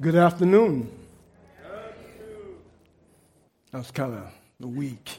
[0.00, 0.90] Good afternoon.
[3.70, 5.18] That was kind of weak.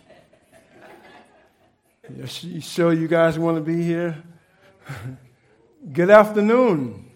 [2.10, 4.18] You sure you guys want to be here?
[5.94, 7.12] Good afternoon.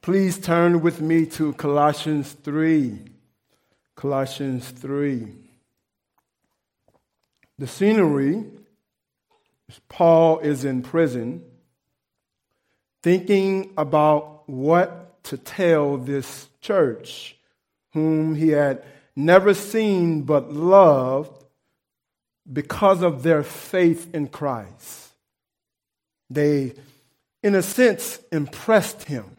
[0.00, 2.96] Please turn with me to Colossians 3.
[3.96, 5.26] Colossians 3.
[7.58, 8.44] The scenery
[9.88, 11.42] Paul is in prison,
[13.02, 17.36] thinking about what to tell this church,
[17.92, 18.84] whom he had
[19.14, 21.44] never seen but loved
[22.50, 25.10] because of their faith in Christ.
[26.30, 26.74] They,
[27.42, 29.36] in a sense, impressed him.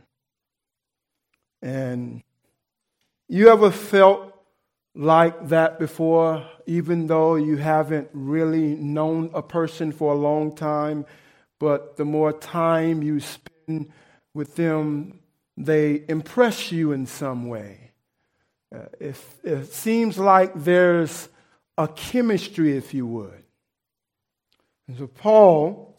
[1.61, 2.23] And
[3.27, 4.33] you ever felt
[4.95, 11.05] like that before, even though you haven't really known a person for a long time,
[11.59, 13.91] but the more time you spend
[14.33, 15.19] with them,
[15.57, 17.91] they impress you in some way.
[18.73, 21.27] Uh, it, it seems like there's
[21.77, 23.43] a chemistry, if you would.
[24.87, 25.97] And so Paul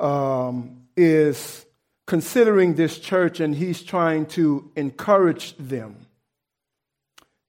[0.00, 1.64] um, is
[2.06, 6.06] considering this church and he's trying to encourage them.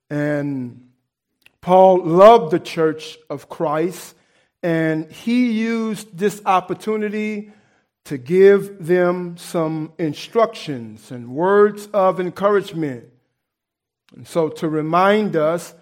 [0.10, 0.90] And
[1.62, 4.16] Paul loved the church of Christ
[4.64, 7.52] and he used this opportunity
[8.06, 13.06] to give them some instructions and words of encouragement.
[14.16, 15.74] And so to remind us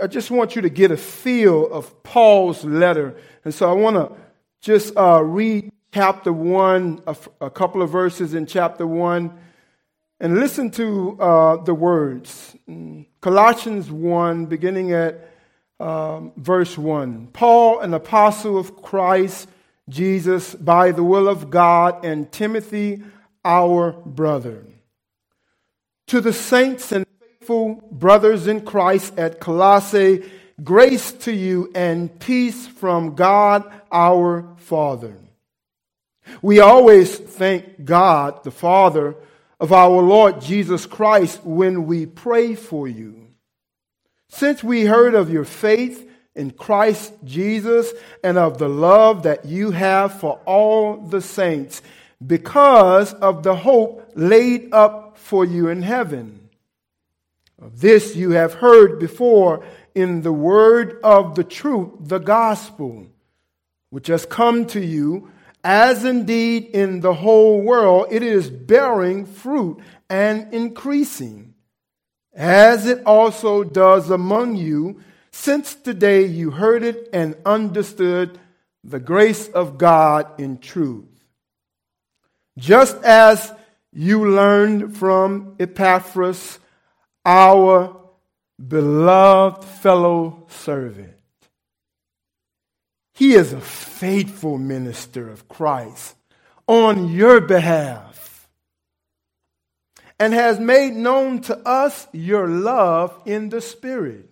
[0.00, 3.16] I just want you to get a feel of Paul's letter.
[3.44, 4.16] And so I want to
[4.60, 7.02] just uh, read chapter 1,
[7.40, 9.32] a, couple of verses in chapter 1,
[10.18, 12.56] and listen to uh, the words.
[13.20, 15.30] Colossians 1, beginning at
[15.78, 17.28] um, verse 1.
[17.32, 19.48] Paul, an apostle of Christ
[19.88, 23.02] Jesus, by the will of God, and Timothy,
[23.44, 24.64] our brother.
[26.08, 30.30] To the saints and faithful brothers in Christ at Colossae,
[30.62, 35.16] grace to you and peace from God our Father.
[36.42, 39.16] We always thank God, the Father
[39.60, 43.28] of our Lord Jesus Christ, when we pray for you.
[44.28, 46.07] Since we heard of your faith
[46.38, 47.92] in Christ Jesus
[48.24, 51.82] and of the love that you have for all the saints,
[52.24, 56.48] because of the hope laid up for you in heaven.
[57.60, 63.08] Of this you have heard before in the word of the truth, the gospel,
[63.90, 65.30] which has come to you,
[65.64, 68.06] as indeed in the whole world.
[68.10, 71.54] It is bearing fruit and increasing,
[72.32, 75.00] as it also does among you,
[75.38, 78.40] since the day you heard it and understood
[78.82, 81.06] the grace of God in truth.
[82.58, 83.52] Just as
[83.92, 86.58] you learned from Epaphras,
[87.24, 87.96] our
[88.66, 91.14] beloved fellow servant.
[93.14, 96.16] He is a faithful minister of Christ
[96.66, 98.48] on your behalf
[100.18, 104.27] and has made known to us your love in the Spirit.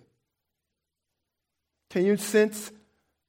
[1.89, 2.71] Can you sense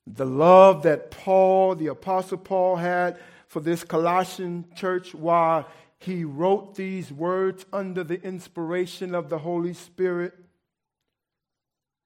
[0.07, 5.67] the love that Paul, the Apostle Paul, had for this Colossian church while
[5.99, 10.35] he wrote these words under the inspiration of the Holy Spirit.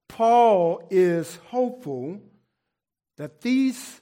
[0.08, 2.20] Paul is hopeful
[3.16, 4.00] that these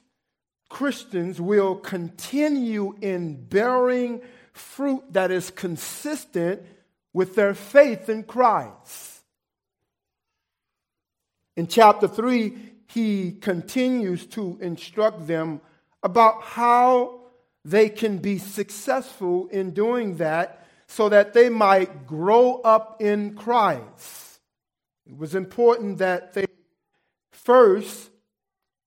[0.69, 4.21] Christians will continue in bearing
[4.53, 6.61] fruit that is consistent
[7.13, 9.20] with their faith in Christ.
[11.61, 12.57] In chapter 3,
[12.87, 15.61] he continues to instruct them
[16.01, 17.19] about how
[17.63, 24.39] they can be successful in doing that so that they might grow up in Christ.
[25.05, 26.47] It was important that they
[27.31, 28.09] first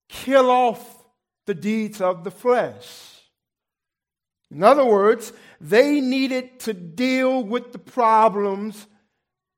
[0.09, 1.05] kill off
[1.47, 3.21] the deeds of the flesh.
[4.51, 8.89] In other words, they needed to deal with the problems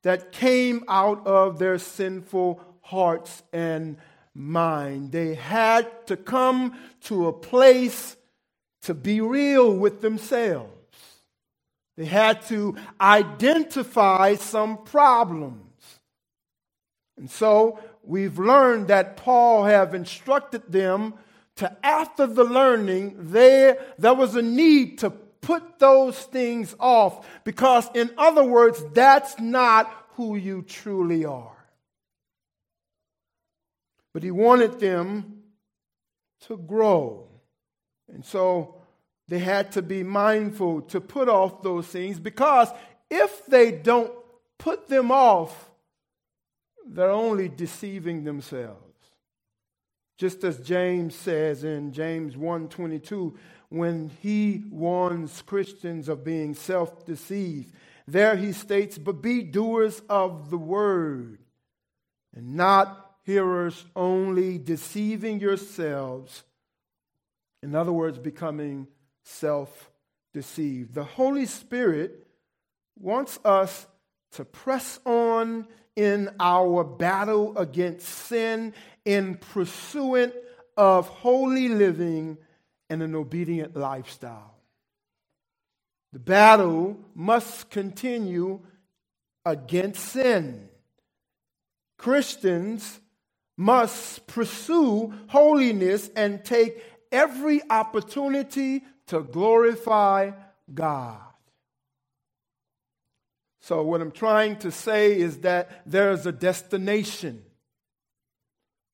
[0.03, 3.97] that came out of their sinful hearts and
[4.35, 5.13] mind.
[5.13, 8.17] They had to come to a place
[8.83, 10.71] to be real with themselves.
[11.97, 15.63] They had to identify some problems.
[17.17, 21.15] And so we've learned that Paul have instructed them
[21.57, 27.89] to after the learning there there was a need to put those things off because
[27.95, 31.56] in other words that's not who you truly are.
[34.17, 35.43] But he wanted them
[36.47, 37.29] to grow.
[38.11, 38.77] And so
[39.29, 42.71] they had to be mindful to put off those things because
[43.11, 44.11] if they don't
[44.57, 45.71] put them off,
[46.89, 48.81] they're only deceiving themselves.
[50.17, 53.37] Just as James says in James 1:22
[53.69, 57.71] when he warns Christians of being self-deceived,
[58.07, 61.45] there he states, "But be doers of the word
[62.33, 66.45] and not hearers only, deceiving yourselves."
[67.63, 68.87] In other words, becoming
[69.25, 70.95] self-deceived.
[70.95, 72.27] The Holy Spirit
[72.97, 73.87] wants us
[74.31, 78.73] to press on in our battle against sin
[79.05, 80.33] in pursuit
[80.77, 82.39] of holy living
[82.89, 84.55] and an obedient lifestyle.
[86.13, 88.61] The battle must continue
[89.45, 90.69] against sin.
[91.97, 93.01] Christians
[93.57, 100.33] must pursue holiness and take every opportunity to glorify
[100.73, 101.21] God.
[103.61, 107.43] So, what I'm trying to say is that there's a destination.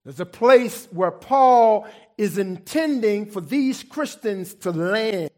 [0.04, 1.86] There's a place where Paul
[2.16, 5.30] is intending for these Christians to land.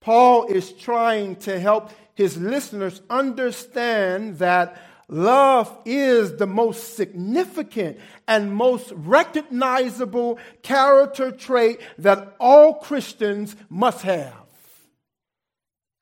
[0.00, 4.80] Paul is trying to help his listeners understand that
[5.12, 14.34] love is the most significant and most recognizable character trait that all Christians must have.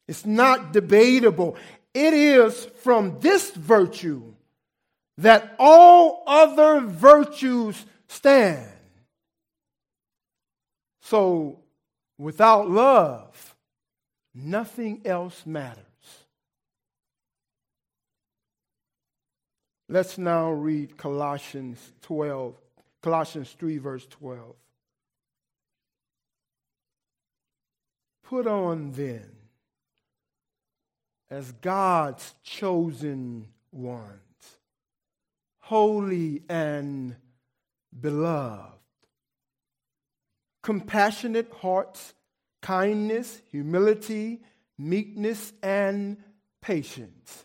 [0.08, 1.56] It's not debatable.
[1.94, 4.34] It is from this virtue
[5.18, 8.66] that all other virtues stand.
[11.02, 11.58] So,
[12.18, 13.54] without love,
[14.34, 15.89] nothing else matters.
[19.92, 22.54] Let's now read Colossians 12,
[23.02, 24.54] Colossians 3, verse 12.
[28.22, 29.28] Put on then
[31.28, 34.58] as God's chosen ones,
[35.58, 37.16] holy and
[38.00, 38.78] beloved.
[40.62, 42.14] Compassionate hearts,
[42.62, 44.40] kindness, humility,
[44.78, 46.16] meekness, and
[46.62, 47.44] patience.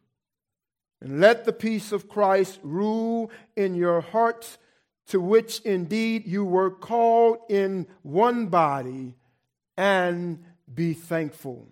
[1.01, 4.57] And let the peace of Christ rule in your hearts,
[5.07, 9.15] to which indeed you were called in one body,
[9.75, 10.43] and
[10.73, 11.67] be thankful.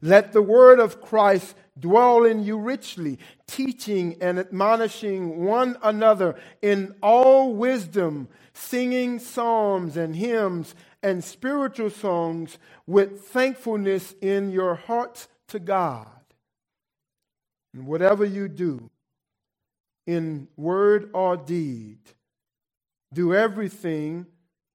[0.00, 6.94] Let the word of Christ dwell in you richly, teaching and admonishing one another in
[7.02, 15.58] all wisdom, singing psalms and hymns and spiritual songs with thankfulness in your hearts to
[15.58, 16.17] God.
[17.74, 18.90] And whatever you do,
[20.06, 21.98] in word or deed,
[23.12, 24.26] do everything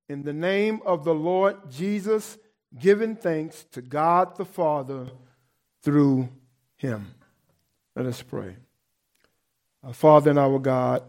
[0.07, 2.38] in the name of the Lord Jesus
[2.80, 5.07] giving thanks to God the Father
[5.81, 6.30] through
[6.78, 7.16] him.
[7.95, 8.56] Let us pray.
[9.83, 11.04] Our Father and our God,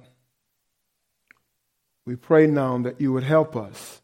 [2.07, 4.03] we pray now that you would help us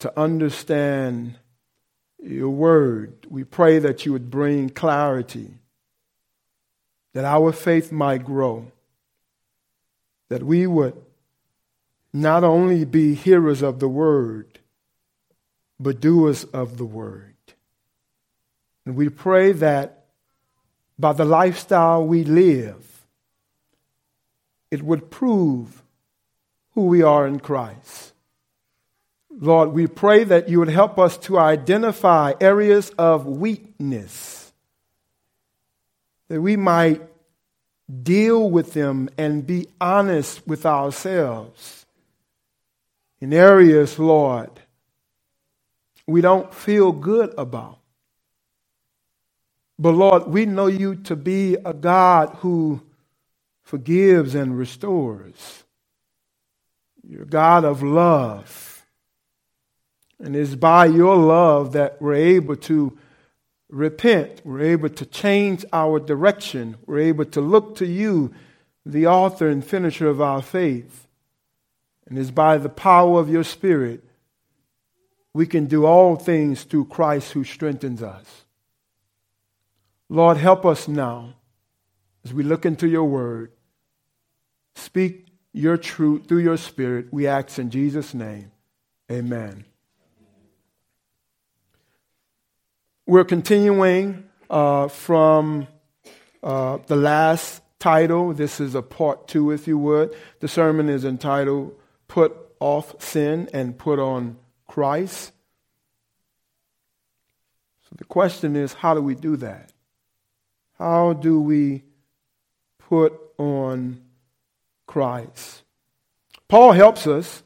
[0.00, 1.36] to understand
[2.22, 3.26] your word.
[3.28, 5.50] We pray that you would bring clarity,
[7.16, 8.70] that our faith might grow,
[10.28, 10.92] that we would
[12.12, 14.58] not only be hearers of the word,
[15.80, 17.32] but doers of the word.
[18.84, 20.04] And we pray that
[20.98, 23.06] by the lifestyle we live,
[24.70, 25.82] it would prove
[26.74, 28.12] who we are in Christ.
[29.30, 34.45] Lord, we pray that you would help us to identify areas of weakness,
[36.28, 37.02] that we might
[38.02, 41.86] deal with them and be honest with ourselves.
[43.20, 44.50] In areas, Lord,
[46.06, 47.78] we don't feel good about.
[49.78, 52.82] But Lord, we know you to be a God who
[53.62, 55.64] forgives and restores.
[57.08, 58.84] You're a God of love.
[60.18, 62.96] And it's by your love that we're able to
[63.68, 64.42] repent.
[64.44, 66.76] We're able to change our direction.
[66.86, 68.34] We're able to look to you,
[68.84, 71.06] the author and finisher of our faith.
[72.06, 74.04] And it's by the power of your Spirit
[75.36, 78.46] we can do all things through Christ who strengthens us.
[80.08, 81.34] Lord, help us now
[82.24, 83.52] as we look into your word.
[84.76, 87.08] Speak your truth through your spirit.
[87.12, 88.50] We ask in Jesus' name.
[89.12, 89.66] Amen.
[93.08, 95.68] We're continuing uh, from
[96.42, 98.32] uh, the last title.
[98.32, 100.12] This is a part two, if you would.
[100.40, 105.30] The sermon is entitled Put Off Sin and Put on Christ.
[107.82, 109.70] So the question is how do we do that?
[110.76, 111.84] How do we
[112.76, 114.02] put on
[114.88, 115.62] Christ?
[116.48, 117.44] Paul helps us.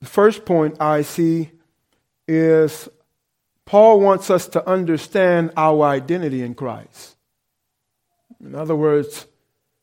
[0.00, 1.50] The first point I see
[2.28, 2.88] is
[3.70, 7.14] Paul wants us to understand our identity in Christ.
[8.40, 9.26] In other words,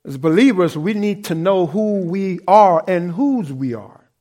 [0.04, 4.12] as believers, we need to know who we are and whose we are.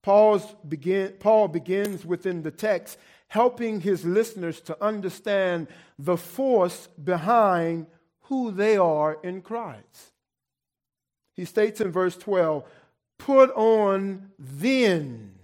[0.00, 2.96] Paul's begin, Paul begins within the text
[3.28, 7.86] helping his listeners to understand the force behind
[8.22, 10.12] who they are in Christ.
[11.34, 12.64] He states in verse 12,
[13.18, 15.34] Put on then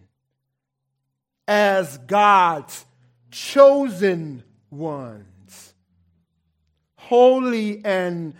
[1.46, 2.86] as God's
[3.32, 5.74] chosen ones,
[6.96, 8.34] holy and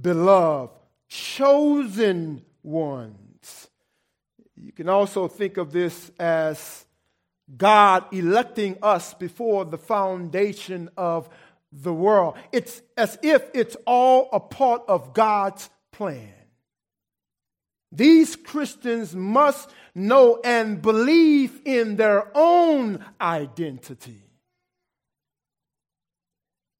[0.00, 0.72] beloved,
[1.08, 3.68] chosen ones.
[4.56, 6.84] You can also think of this as
[7.56, 11.28] God electing us before the foundation of
[11.72, 12.36] the world.
[12.52, 16.32] It's as if it's all a part of God's plan.
[17.92, 24.23] These Christians must know and believe in their own identity.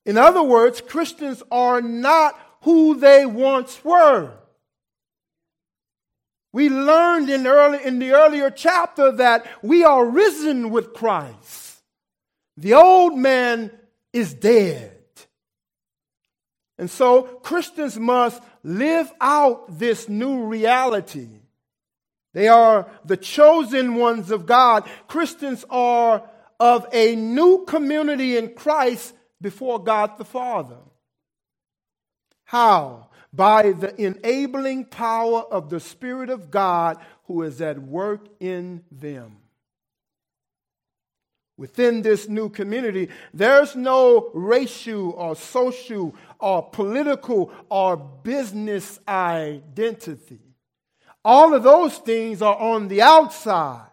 [0.06, 4.32] In other words, Christians are not who they once were.
[6.52, 11.82] We learned in, early, in the earlier chapter that we are risen with Christ.
[12.56, 13.70] The old man
[14.12, 14.92] is dead.
[16.78, 21.28] And so Christians must live out this new reality.
[22.32, 24.88] They are the chosen ones of God.
[25.06, 26.22] Christians are
[26.60, 29.12] of a new community in Christ
[29.44, 30.78] before God the Father.
[32.44, 33.10] How?
[33.30, 36.96] By the enabling power of the Spirit of God
[37.26, 39.36] who is at work in them.
[41.58, 50.40] Within this new community, there's no racial or social or political or business identity.
[51.22, 53.90] All of those things are on the outside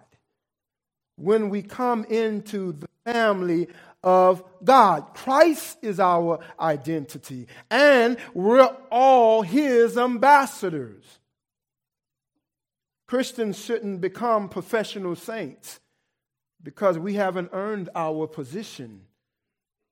[1.18, 3.68] when we come into the family
[4.04, 5.14] of God.
[5.14, 11.20] Christ is our identity, and we're all His ambassadors.
[13.08, 15.80] Christians shouldn't become professional saints
[16.64, 19.02] because we haven't earned our position.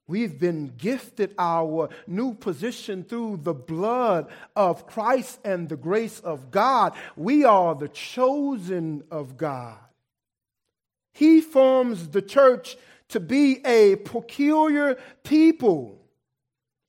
[0.07, 6.49] We've been gifted our new position through the blood of Christ and the grace of
[6.49, 6.93] God.
[7.15, 9.77] We are the chosen of God.
[11.13, 12.77] He forms the church
[13.09, 15.99] to be a peculiar people,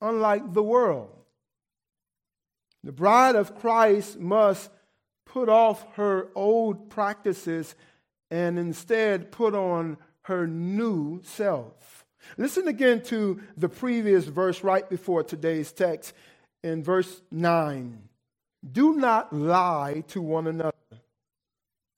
[0.00, 1.10] unlike the world.
[2.84, 4.70] The bride of Christ must
[5.26, 7.74] put off her old practices
[8.30, 12.04] and instead put on her new self.
[12.36, 16.14] Listen again to the previous verse right before today's text
[16.62, 18.02] in verse 9.
[18.72, 20.74] Do not lie to one another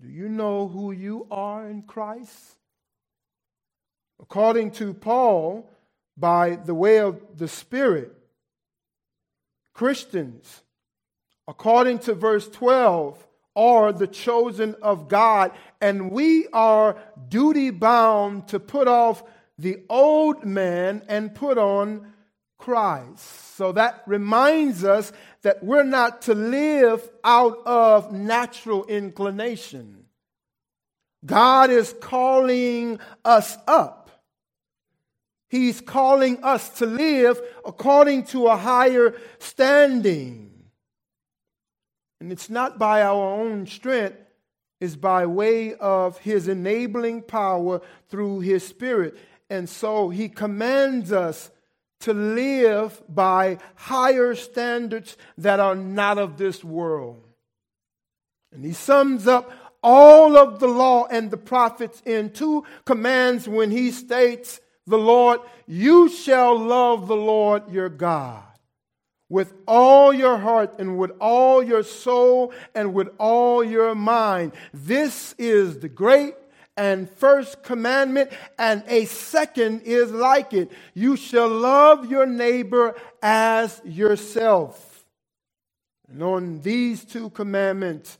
[0.00, 2.56] Do you know who you are in Christ?
[4.20, 5.70] According to Paul,
[6.16, 8.12] by the way of the Spirit,
[9.72, 10.62] Christians,
[11.48, 16.96] according to verse 12, are the chosen of God, and we are
[17.28, 19.22] duty bound to put off
[19.58, 22.12] the old man and put on
[22.66, 23.54] Christ.
[23.54, 30.06] So that reminds us that we're not to live out of natural inclination.
[31.24, 34.10] God is calling us up.
[35.48, 40.50] He's calling us to live according to a higher standing.
[42.20, 44.18] And it's not by our own strength,
[44.80, 49.16] is by way of his enabling power through his spirit.
[49.48, 51.52] And so he commands us
[52.00, 57.22] to live by higher standards that are not of this world.
[58.52, 59.50] And he sums up
[59.82, 65.40] all of the law and the prophets in two commands when he states, The Lord,
[65.66, 68.42] you shall love the Lord your God
[69.28, 74.52] with all your heart and with all your soul and with all your mind.
[74.72, 76.34] This is the great
[76.76, 80.70] and first commandment, and a second is like it.
[80.94, 85.04] You shall love your neighbor as yourself.
[86.08, 88.18] And on these two commandments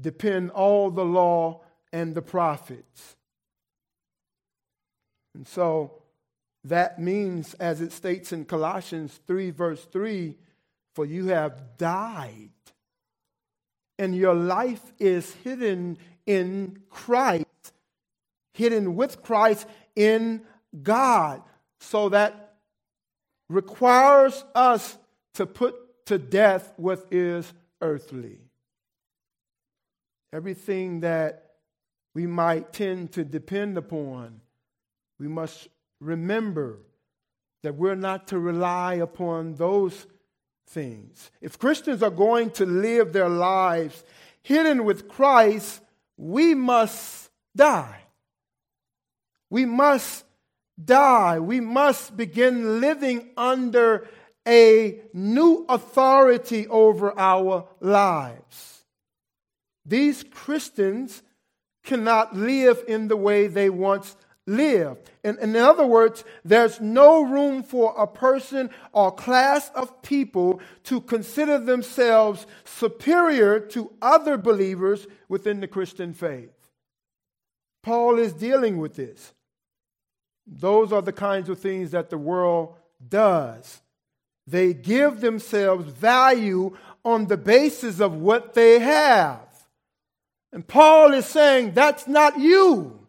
[0.00, 3.16] depend all the law and the prophets.
[5.34, 6.02] And so,
[6.64, 10.36] that means, as it states in Colossians 3, verse 3,
[10.94, 12.50] for you have died,
[13.98, 17.43] and your life is hidden in Christ,
[18.54, 20.42] hidden with Christ in
[20.82, 21.42] God.
[21.80, 22.54] So that
[23.48, 24.96] requires us
[25.34, 28.38] to put to death what is earthly.
[30.32, 31.52] Everything that
[32.14, 34.40] we might tend to depend upon,
[35.18, 35.68] we must
[36.00, 36.78] remember
[37.62, 40.06] that we're not to rely upon those
[40.68, 41.30] things.
[41.40, 44.04] If Christians are going to live their lives
[44.42, 45.80] hidden with Christ,
[46.16, 48.03] we must die.
[49.54, 50.24] We must
[50.84, 51.38] die.
[51.38, 54.08] We must begin living under
[54.48, 58.84] a new authority over our lives.
[59.86, 61.22] These Christians
[61.84, 65.12] cannot live in the way they once lived.
[65.22, 71.00] In, in other words, there's no room for a person or class of people to
[71.00, 76.50] consider themselves superior to other believers within the Christian faith.
[77.84, 79.32] Paul is dealing with this.
[80.46, 82.74] Those are the kinds of things that the world
[83.06, 83.80] does.
[84.46, 89.40] They give themselves value on the basis of what they have.
[90.52, 93.06] And Paul is saying that's not you.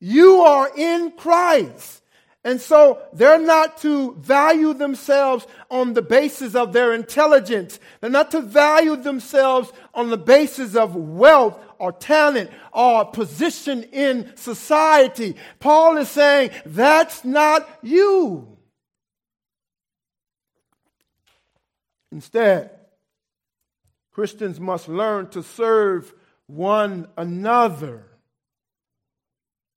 [0.00, 2.02] You are in Christ.
[2.46, 7.80] And so they're not to value themselves on the basis of their intelligence.
[8.00, 14.36] They're not to value themselves on the basis of wealth or talent or position in
[14.36, 15.34] society.
[15.58, 18.56] Paul is saying that's not you.
[22.12, 22.70] Instead,
[24.12, 26.14] Christians must learn to serve
[26.46, 28.04] one another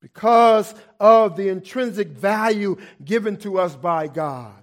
[0.01, 4.53] because of the intrinsic value given to us by God.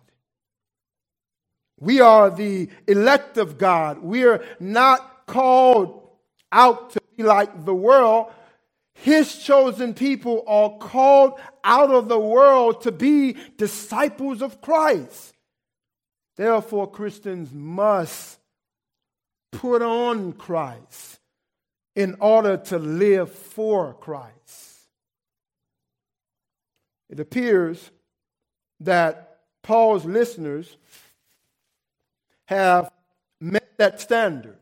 [1.78, 3.98] We are the elect of God.
[3.98, 6.08] We are not called
[6.50, 8.32] out to be like the world.
[8.94, 15.34] His chosen people are called out of the world to be disciples of Christ.
[16.36, 18.38] Therefore, Christians must
[19.52, 21.18] put on Christ
[21.94, 24.65] in order to live for Christ.
[27.08, 27.90] It appears
[28.80, 30.76] that Paul's listeners
[32.46, 32.90] have
[33.40, 34.56] met that standard.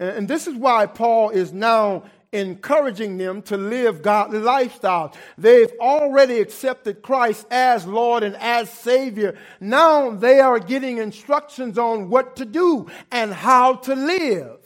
[0.00, 5.14] And this is why Paul is now encouraging them to live godly lifestyles.
[5.38, 9.38] They've already accepted Christ as Lord and as Savior.
[9.60, 14.58] Now they are getting instructions on what to do and how to live.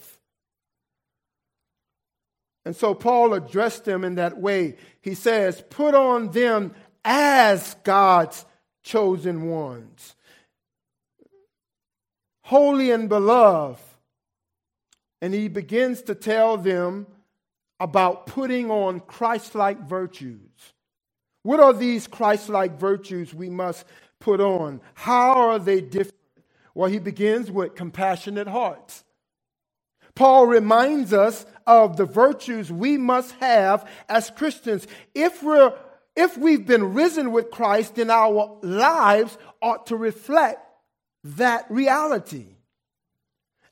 [2.69, 4.77] And so Paul addressed them in that way.
[5.01, 8.45] He says, Put on them as God's
[8.83, 10.15] chosen ones,
[12.43, 13.81] holy and beloved.
[15.23, 17.07] And he begins to tell them
[17.81, 20.75] about putting on Christ like virtues.
[21.45, 23.87] What are these Christ like virtues we must
[24.21, 24.83] put on?
[24.93, 26.21] How are they different?
[26.75, 29.05] Well, he begins with compassionate hearts.
[30.19, 34.89] Paul reminds us of the virtues we must have as Christians.
[35.15, 35.73] If we're
[36.17, 40.59] if we've been risen with Christ, then our lives ought to reflect
[41.23, 42.47] that reality.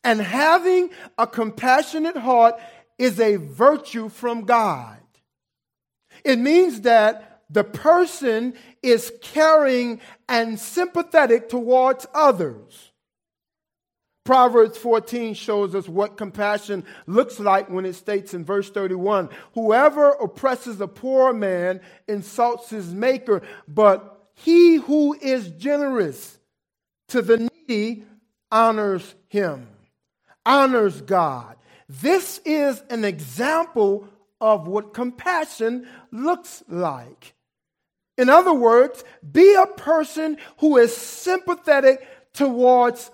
[0.05, 2.55] And having a compassionate heart
[2.99, 5.01] is a virtue from God.
[6.25, 12.93] It means that the person is caring and sympathetic towards others.
[14.27, 20.11] Proverbs 14 shows us what compassion looks like when it states in verse 31 Whoever
[20.11, 26.39] oppresses a poor man insults his maker, but he who is generous
[27.09, 28.05] to the needy
[28.51, 29.69] honors him,
[30.45, 31.57] honors God.
[31.89, 34.09] This is an example
[34.41, 37.35] of what compassion looks like.
[38.19, 43.11] In other words, be a person who is sympathetic towards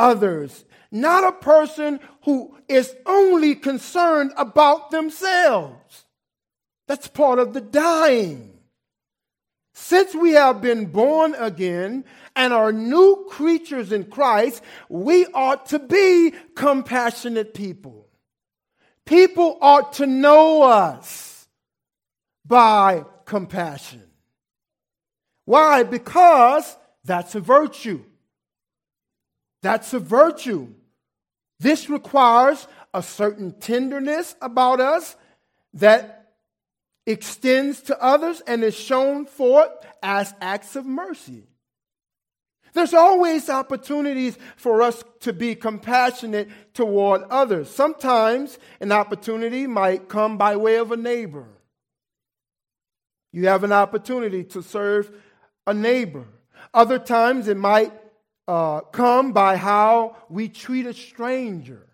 [0.00, 6.06] others, not a person who is only concerned about themselves.
[6.88, 8.58] That's part of the dying.
[9.74, 15.78] Since we have been born again and are new creatures in Christ, we ought to
[15.78, 18.08] be compassionate people.
[19.06, 21.48] People ought to know us
[22.44, 24.02] by compassion.
[25.44, 25.82] Why?
[25.82, 28.04] Because that's a virtue.
[29.62, 30.68] That's a virtue.
[31.58, 35.16] This requires a certain tenderness about us
[35.74, 36.32] that
[37.06, 39.70] extends to others and is shown forth
[40.02, 41.44] as acts of mercy.
[42.72, 47.68] There's always opportunities for us to be compassionate toward others.
[47.68, 51.46] Sometimes an opportunity might come by way of a neighbor.
[53.32, 55.10] You have an opportunity to serve
[55.66, 56.26] a neighbor.
[56.72, 57.92] Other times it might
[58.50, 61.86] uh, come by how we treat a stranger.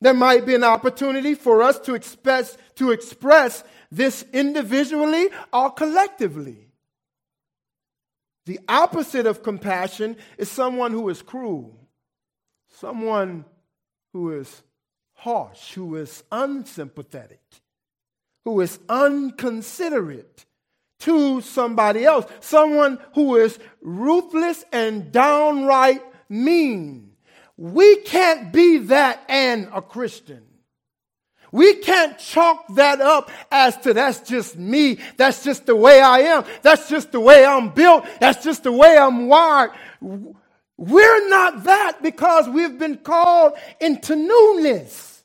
[0.00, 6.68] There might be an opportunity for us to express, to express this individually or collectively.
[8.46, 11.76] The opposite of compassion is someone who is cruel,
[12.78, 13.46] someone
[14.12, 14.62] who is
[15.14, 17.42] harsh, who is unsympathetic,
[18.44, 20.44] who is unconsiderate
[21.00, 27.12] to somebody else, someone who is ruthless and downright mean.
[27.56, 30.42] We can't be that and a Christian.
[31.52, 34.98] We can't chalk that up as to that's just me.
[35.16, 36.44] That's just the way I am.
[36.62, 38.04] That's just the way I'm built.
[38.18, 39.70] That's just the way I'm wired.
[40.76, 45.22] We're not that because we've been called into newness.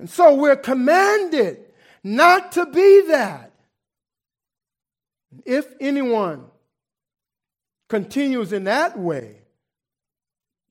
[0.00, 1.58] And so we're commanded
[2.02, 3.49] not to be that.
[5.44, 6.44] If anyone
[7.88, 9.36] continues in that way,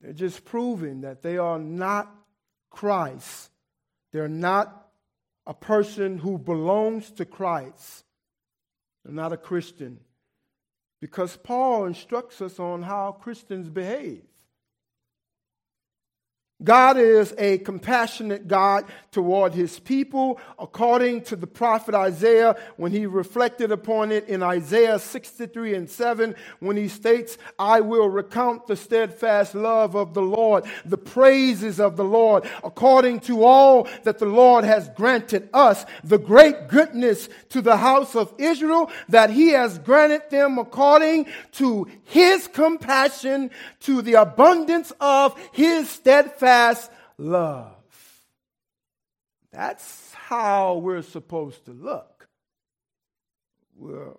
[0.02, 2.14] they're just proving that they are not
[2.70, 3.50] Christ
[4.12, 4.88] they're not
[5.46, 8.06] a person who belongs to Christ.
[9.04, 10.00] They're not a Christian.
[11.00, 14.24] Because Paul instructs us on how Christians behave.
[16.62, 23.06] God is a compassionate God toward his people, according to the prophet Isaiah when he
[23.06, 28.76] reflected upon it in Isaiah 63 and 7, when he states, I will recount the
[28.76, 34.26] steadfast love of the Lord, the praises of the Lord, according to all that the
[34.26, 39.80] Lord has granted us, the great goodness to the house of Israel, that he has
[39.80, 47.76] granted them according to his compassion, to the abundance of his steadfast steadfast love.
[49.52, 52.28] That's how we're supposed to look.
[53.76, 54.16] We're,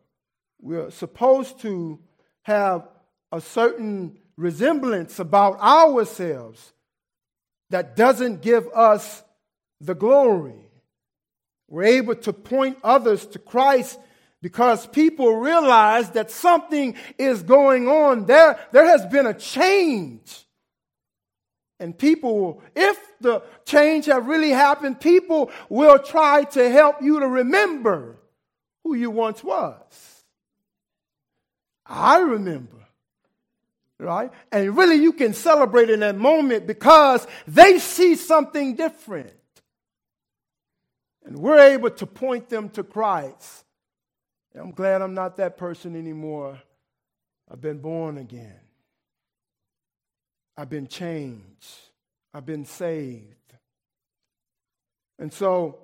[0.61, 1.99] we're supposed to
[2.43, 2.89] have
[3.33, 6.73] a certain resemblance about ourselves
[7.71, 9.23] that doesn't give us
[9.81, 10.71] the glory.
[11.69, 13.99] We're able to point others to Christ
[14.43, 18.27] because people realize that something is going on.
[18.27, 20.47] There, there has been a change.
[21.81, 27.27] And people, if the change have really happened, people will try to help you to
[27.27, 28.19] remember
[28.85, 30.25] who you once was.
[31.87, 32.77] I remember.
[33.99, 34.31] Right?
[34.53, 39.33] And really you can celebrate in that moment because they see something different.
[41.25, 43.65] And we're able to point them to Christ.
[44.55, 46.61] I'm glad I'm not that person anymore.
[47.51, 48.60] I've been born again.
[50.61, 51.79] I've been changed.
[52.35, 53.55] I've been saved.
[55.19, 55.79] And so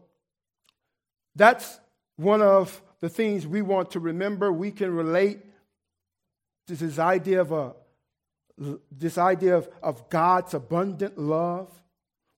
[1.35, 1.81] that's
[2.17, 4.53] one of the things we want to remember.
[4.53, 5.39] We can relate
[6.67, 7.75] to this idea of a
[8.93, 11.71] this idea of, of God's abundant love.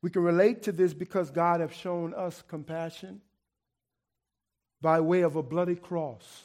[0.00, 3.20] We can relate to this because God has shown us compassion
[4.80, 6.44] by way of a bloody cross.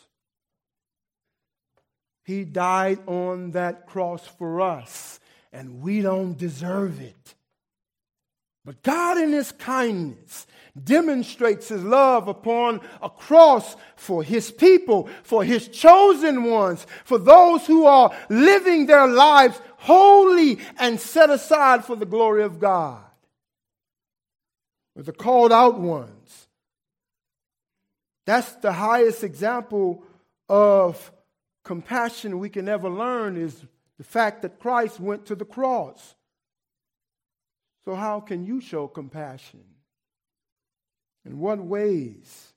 [2.23, 5.19] He died on that cross for us
[5.53, 7.35] and we don't deserve it.
[8.65, 10.47] But God, in His kindness,
[10.81, 17.67] demonstrates His love upon a cross for His people, for His chosen ones, for those
[17.67, 23.03] who are living their lives holy and set aside for the glory of God.
[24.95, 26.47] For the called out ones.
[28.25, 30.03] That's the highest example
[30.47, 31.11] of
[31.65, 33.61] compassion we can ever learn is
[33.97, 36.15] the fact that Christ went to the cross
[37.85, 39.63] So, how can you show compassion?
[41.25, 42.53] In what ways?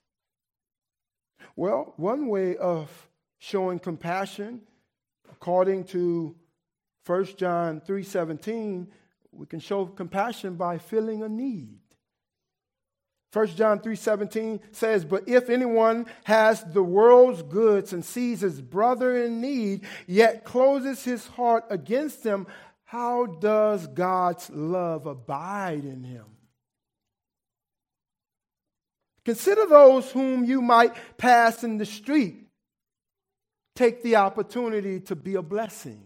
[1.55, 4.61] Well, one way of showing compassion,
[5.31, 6.35] according to
[7.05, 8.87] 1 John 3:17,
[9.31, 11.79] we can show compassion by filling a need.
[13.37, 19.15] 1 John 3:17 says, "But if anyone has the world's goods and sees his brother
[19.15, 22.47] in need, yet closes his heart against him,
[22.85, 26.25] how does God's love abide in him?"
[29.23, 32.49] Consider those whom you might pass in the street.
[33.75, 36.03] Take the opportunity to be a blessing.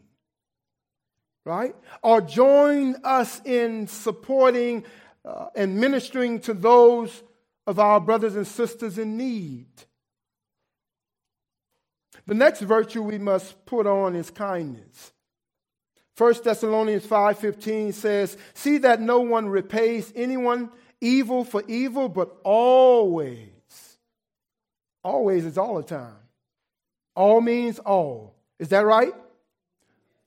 [1.46, 1.78] Right?
[2.04, 4.84] Or join us in supporting
[5.26, 7.24] uh, and ministering to those
[7.68, 9.68] of our brothers and sisters in need.
[12.28, 15.12] The next virtue we must put on is kindness.
[16.18, 23.52] 1 Thessalonians 5:15 says, "See that no one repays anyone evil for evil, but always
[25.04, 26.16] always is all the time.
[27.16, 28.36] All means all.
[28.60, 29.14] Is that right?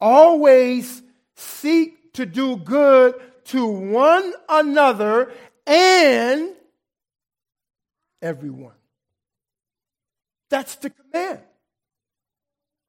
[0.00, 1.02] Always
[1.37, 3.14] seek to do good
[3.46, 5.33] to one another
[5.66, 6.50] and
[8.22, 8.74] everyone.
[10.50, 11.40] That's the command.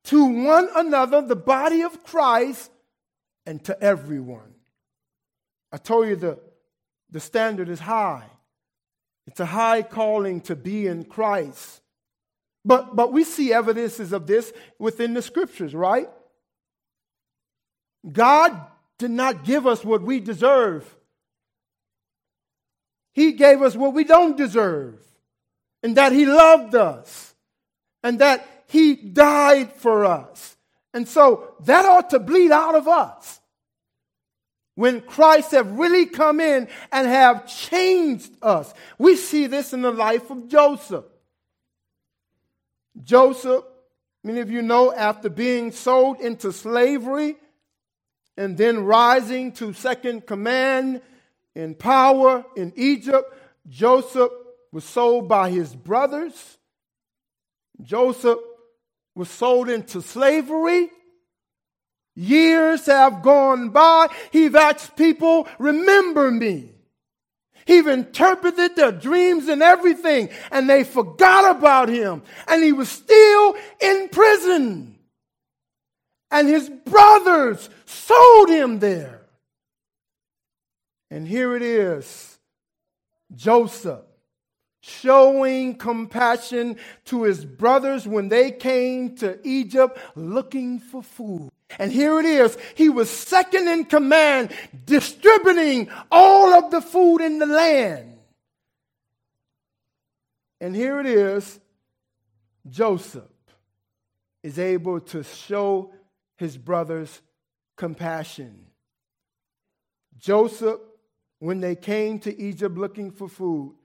[0.06, 2.72] To one another, the body of Christ,
[3.46, 4.54] and to everyone.
[5.72, 6.40] I told you the,
[7.10, 8.26] the standard is high.
[9.28, 11.82] It's a high calling to be in Christ.
[12.64, 16.10] But, but we see evidences of this within the scriptures, right?
[18.12, 18.60] God
[18.98, 20.96] did not give us what we deserve.
[23.14, 25.00] He gave us what we don't deserve.
[25.84, 27.34] And that He loved us.
[28.04, 30.58] And that He died for us.
[30.94, 33.40] And so that ought to bleed out of us.
[34.76, 38.74] When Christ have really come in and have changed us.
[38.98, 41.06] We see this in the life of Joseph.
[43.02, 43.64] Joseph,
[44.24, 47.38] many of you know, after being sold into slavery,
[48.38, 51.02] and then rising to second command
[51.56, 53.34] in power in Egypt.
[53.68, 54.32] Joseph
[54.72, 56.58] was sold by his brothers.
[57.82, 58.40] Joseph
[59.16, 60.90] was sold into slavery.
[62.16, 64.08] Years have gone by.
[64.32, 66.72] He's asked people, remember me.
[67.66, 72.22] He've interpreted their dreams and everything, and they forgot about him.
[72.48, 74.95] And he was still in prison
[76.32, 79.22] and his brothers sold him there.
[81.12, 82.38] And here it is
[83.34, 84.04] Joseph
[84.82, 91.50] showing compassion to his brothers when they came to Egypt looking for food.
[91.80, 92.56] And here it is.
[92.76, 94.52] He was second in command,
[94.86, 98.20] distributing all of the food in the land.
[100.62, 101.60] And here it is.
[102.70, 103.24] Joseph
[104.44, 105.94] is able to show
[106.38, 107.22] his brothers
[107.78, 108.66] compassion.
[110.18, 110.80] Joseph,
[111.40, 113.76] when they came to Egypt looking for food,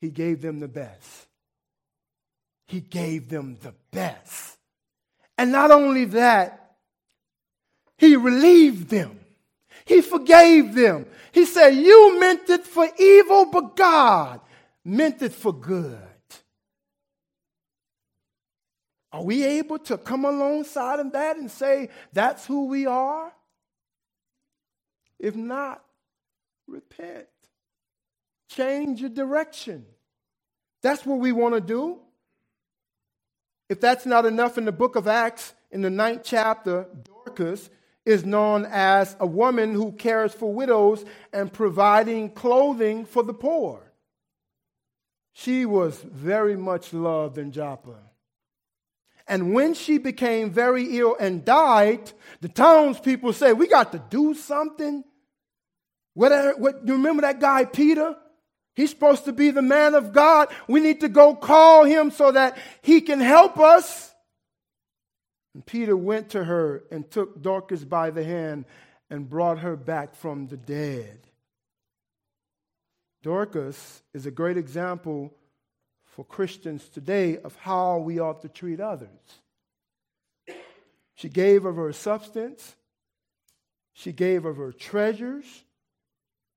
[0.00, 1.26] he gave them the best.
[2.66, 4.58] He gave them the best.
[5.36, 6.76] And not only that,
[7.96, 9.18] he relieved them.
[9.84, 11.06] He forgave them.
[11.32, 14.40] He said, You meant it for evil, but God
[14.84, 16.07] meant it for good.
[19.12, 23.32] Are we able to come alongside of that and say, that's who we are?
[25.18, 25.82] If not,
[26.66, 27.26] repent.
[28.50, 29.86] Change your direction.
[30.82, 31.98] That's what we want to do.
[33.68, 37.68] If that's not enough in the book of Acts, in the ninth chapter, Dorcas
[38.06, 43.92] is known as a woman who cares for widows and providing clothing for the poor.
[45.34, 47.96] She was very much loved in Joppa.
[49.28, 54.34] And when she became very ill and died, the townspeople said, We got to do
[54.34, 55.04] something.
[56.14, 58.16] What, uh, what, you remember that guy, Peter?
[58.74, 60.48] He's supposed to be the man of God.
[60.66, 64.14] We need to go call him so that he can help us.
[65.54, 68.64] And Peter went to her and took Dorcas by the hand
[69.10, 71.18] and brought her back from the dead.
[73.22, 75.34] Dorcas is a great example
[76.18, 79.08] for Christians today of how we ought to treat others.
[81.14, 82.74] She gave of her substance,
[83.92, 85.44] she gave of her treasures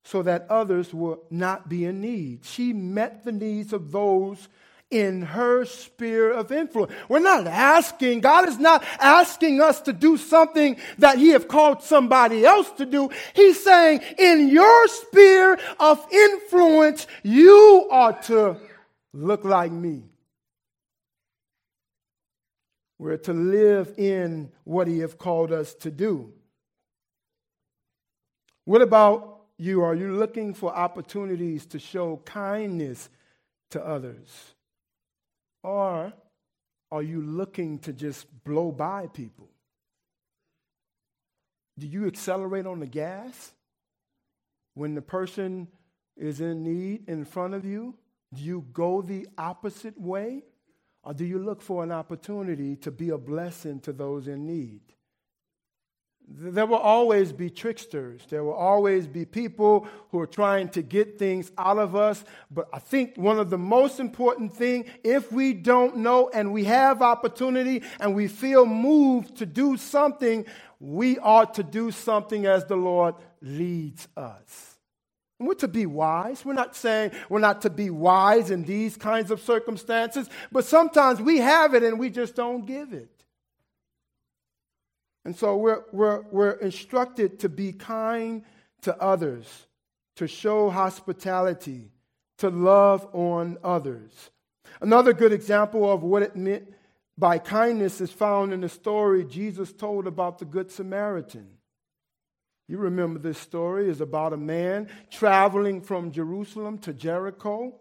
[0.03, 2.43] so that others will not be in need.
[2.43, 4.49] She met the needs of those
[4.89, 6.91] in her sphere of influence.
[7.07, 11.83] We're not asking, God is not asking us to do something that He have called
[11.83, 13.11] somebody else to do.
[13.35, 18.57] He's saying, in your sphere of influence, you ought to
[19.13, 20.03] look like me.
[22.97, 26.31] We're to live in what He has called us to do.
[28.65, 29.81] What about you?
[29.83, 33.09] Are you looking for opportunities to show kindness
[33.71, 34.53] to others?
[35.63, 36.13] Or
[36.91, 39.49] are you looking to just blow by people?
[41.79, 43.51] Do you accelerate on the gas
[44.75, 45.67] when the person
[46.17, 47.95] is in need in front of you?
[48.33, 50.43] Do you go the opposite way?
[51.03, 54.81] Or do you look for an opportunity to be a blessing to those in need?
[56.33, 58.21] There will always be tricksters.
[58.29, 62.23] There will always be people who are trying to get things out of us.
[62.49, 66.63] But I think one of the most important thing, if we don't know and we
[66.65, 70.45] have opportunity and we feel moved to do something,
[70.79, 74.70] we ought to do something as the Lord leads us.
[75.45, 76.45] We're to be wise.
[76.45, 81.21] We're not saying we're not to be wise in these kinds of circumstances, but sometimes
[81.21, 83.09] we have it and we just don't give it.
[85.25, 88.43] And so we're, we're, we're instructed to be kind
[88.81, 89.67] to others,
[90.15, 91.91] to show hospitality,
[92.39, 94.31] to love on others.
[94.81, 96.73] Another good example of what it meant
[97.17, 101.47] by kindness is found in the story Jesus told about the Good Samaritan.
[102.67, 107.75] You remember this story is about a man traveling from Jerusalem to Jericho.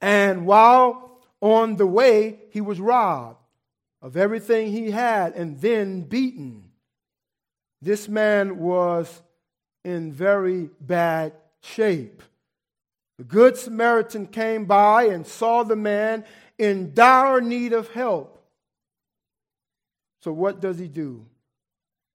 [0.00, 3.38] And while on the way, he was robbed
[4.00, 6.70] of everything he had and then beaten.
[7.82, 9.22] This man was
[9.84, 12.22] in very bad shape.
[13.18, 16.24] The Good Samaritan came by and saw the man
[16.58, 18.42] in dire need of help.
[20.20, 21.26] So, what does he do?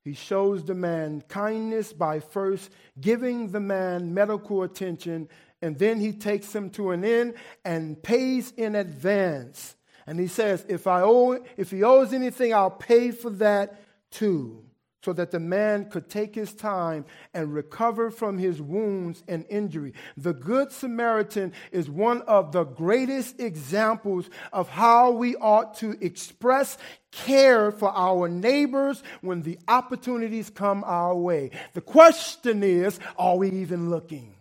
[0.10, 5.30] He shows the man kindness by first giving the man medical attention,
[5.62, 9.76] and then he takes him to an inn and pays in advance
[10.08, 14.64] and he says, if, I owe, if he owes anything, I'll pay for that too.
[15.04, 19.94] So that the man could take his time and recover from his wounds and injury.
[20.18, 26.78] The Good Samaritan is one of the greatest examples of how we ought to express
[27.12, 31.52] care for our neighbors when the opportunities come our way.
[31.74, 34.36] The question is are we even looking?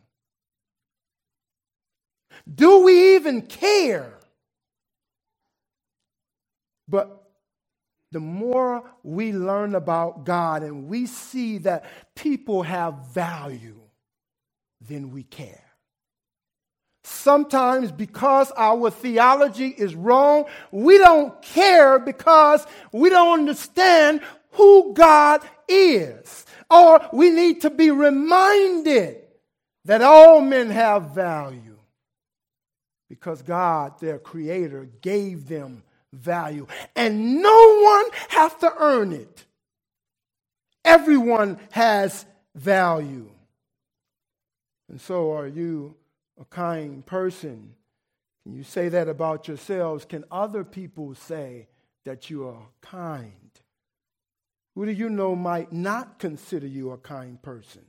[2.53, 4.13] Do we even care?
[6.89, 7.18] But
[8.13, 13.81] the more we learn about God and we see that people have value,
[14.81, 15.65] then we care.
[17.05, 24.21] Sometimes, because our theology is wrong, we don't care because we don't understand
[24.53, 26.45] who God is.
[26.71, 29.23] Or we need to be reminded
[29.85, 31.79] that all men have value
[33.09, 36.67] because God, their creator, gave them value.
[36.97, 39.45] And no one has to earn it.
[40.85, 43.31] Everyone has value.
[44.89, 45.95] And so, are you
[46.41, 47.75] a kind person?
[48.45, 50.07] Can you say that about yourselves?
[50.07, 51.69] Can other people say
[52.05, 53.33] that you are kind?
[54.75, 57.83] Who do you know might not consider you a kind person?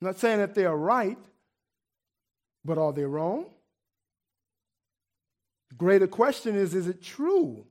[0.00, 1.18] I'm not saying that they are right,
[2.64, 3.46] but are they wrong?
[5.76, 7.64] Greater question is is it true?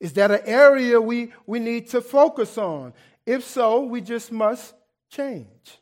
[0.00, 2.94] Is that an area we, we need to focus on?
[3.26, 4.74] If so, we just must
[5.10, 5.78] change.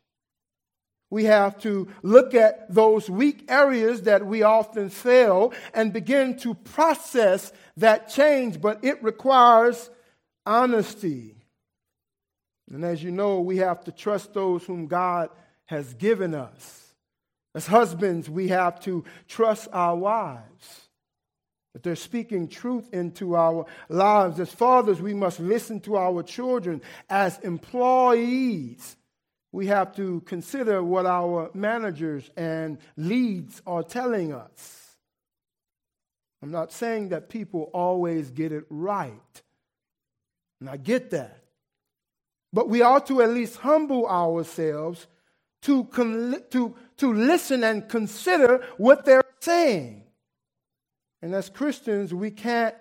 [1.11, 6.55] We have to look at those weak areas that we often fail and begin to
[6.55, 9.89] process that change, but it requires
[10.45, 11.37] honesty.
[12.71, 15.31] And as you know, we have to trust those whom God
[15.67, 16.95] has given us.
[17.55, 20.88] As husbands, we have to trust our wives
[21.83, 24.41] they're speaking truth into our lives.
[24.41, 26.83] As fathers, we must listen to our children.
[27.09, 28.97] As employees,
[29.53, 34.97] we have to consider what our managers and leads are telling us.
[36.43, 39.43] I'm not saying that people always get it right,
[40.61, 41.43] and I get that.
[42.53, 45.07] But we ought to at least humble ourselves
[45.63, 50.05] to, con- to, to listen and consider what they're saying.
[51.21, 52.75] And as Christians, we can't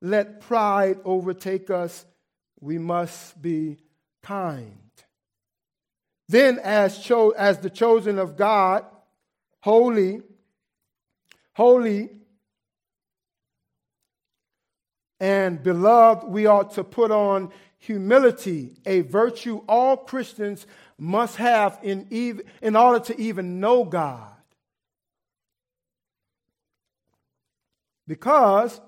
[0.00, 2.04] let pride overtake us.
[2.60, 3.78] We must be
[4.22, 4.78] kind.
[6.28, 8.84] Then, as, cho- as the chosen of God,
[9.60, 10.22] holy,
[11.52, 12.10] holy,
[15.20, 20.66] and beloved, we ought to put on humility, a virtue all Christians
[20.98, 24.33] must have in, ev- in order to even know God.
[28.06, 28.80] Because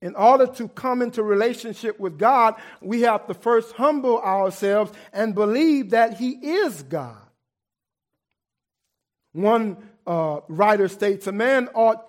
[0.00, 5.34] in order to come into relationship with God, we have to first humble ourselves and
[5.34, 7.16] believe that He is God.
[9.32, 12.04] One uh, writer states a man ought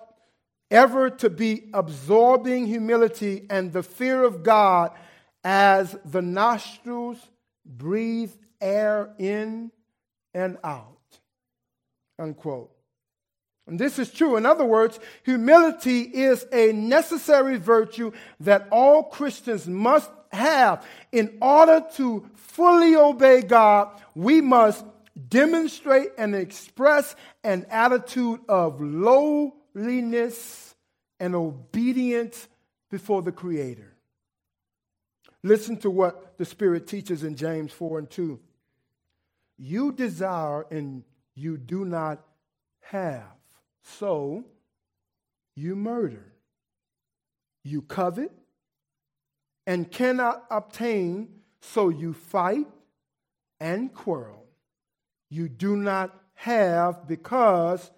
[0.70, 4.90] ever to be absorbing humility and the fear of God
[5.42, 7.18] as the nostrils
[7.64, 9.70] breathe air in
[10.34, 10.98] and out.
[12.18, 12.75] Unquote.
[13.66, 14.36] And this is true.
[14.36, 20.86] In other words, humility is a necessary virtue that all Christians must have.
[21.10, 24.84] In order to fully obey God, we must
[25.28, 30.74] demonstrate and express an attitude of lowliness
[31.18, 32.48] and obedience
[32.90, 33.94] before the Creator.
[35.42, 38.38] Listen to what the Spirit teaches in James 4 and 2.
[39.58, 41.04] You desire and
[41.34, 42.22] you do not
[42.80, 43.35] have,
[43.86, 44.44] so
[45.54, 46.32] you murder.
[47.64, 48.32] You covet
[49.66, 51.28] and cannot obtain,
[51.60, 52.66] so you fight
[53.58, 54.44] and quarrel.
[55.30, 57.90] You do not have because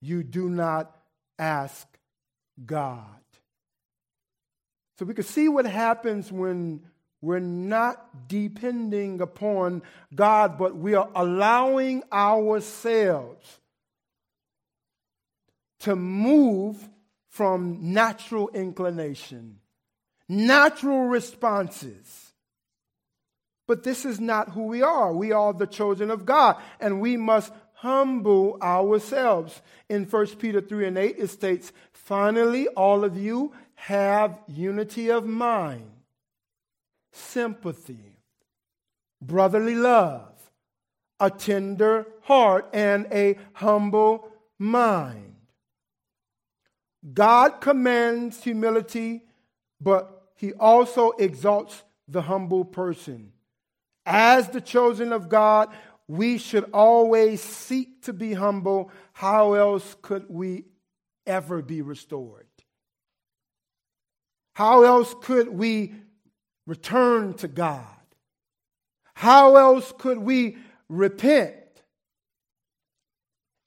[0.00, 0.96] you do not
[1.38, 1.86] ask
[2.64, 3.06] God.
[4.98, 6.82] So we can see what happens when
[7.20, 9.82] we're not depending upon
[10.14, 13.58] God, but we are allowing ourselves
[15.82, 16.88] to move
[17.28, 19.58] from natural inclination,
[20.28, 22.32] natural responses.
[23.66, 25.12] But this is not who we are.
[25.12, 29.60] We are the chosen of God, and we must humble ourselves.
[29.88, 35.24] In 1 Peter 3 and 8, it states, Finally, all of you have unity of
[35.26, 35.90] mind,
[37.12, 38.18] sympathy,
[39.20, 40.28] brotherly love,
[41.18, 44.28] a tender heart, and a humble
[44.58, 45.31] mind.
[47.12, 49.22] God commands humility,
[49.80, 53.32] but he also exalts the humble person.
[54.06, 55.68] As the chosen of God,
[56.08, 58.90] we should always seek to be humble.
[59.12, 60.64] How else could we
[61.26, 62.46] ever be restored?
[64.54, 65.94] How else could we
[66.66, 67.86] return to God?
[69.14, 71.54] How else could we repent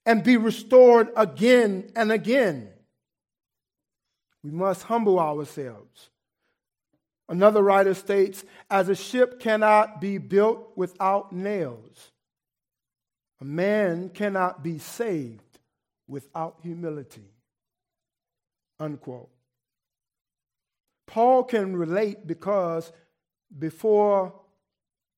[0.05, 2.69] and be restored again and again?
[4.45, 6.11] We must humble ourselves.
[7.27, 12.11] Another writer states, as a ship cannot be built without nails,
[13.41, 15.57] a man cannot be saved
[16.07, 17.25] without humility.
[18.79, 19.31] Unquote.
[21.07, 22.91] Paul can relate because
[23.57, 24.31] before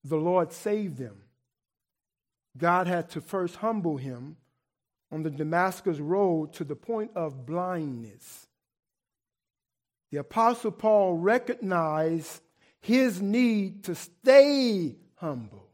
[0.04, 1.16] the Lord saved him,
[2.56, 4.38] God had to first humble him
[5.12, 8.47] on the Damascus road to the point of blindness.
[10.10, 12.40] The Apostle Paul recognized
[12.80, 15.67] his need to stay humble.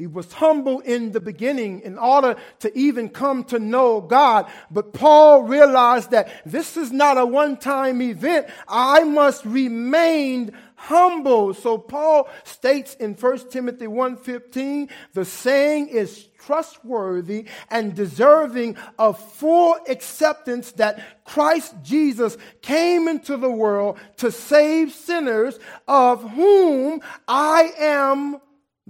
[0.00, 4.46] He was humble in the beginning in order to even come to know God.
[4.70, 8.46] But Paul realized that this is not a one time event.
[8.66, 11.52] I must remain humble.
[11.52, 19.76] So Paul states in 1 Timothy 1:15, the saying is trustworthy and deserving of full
[19.86, 28.40] acceptance that Christ Jesus came into the world to save sinners of whom I am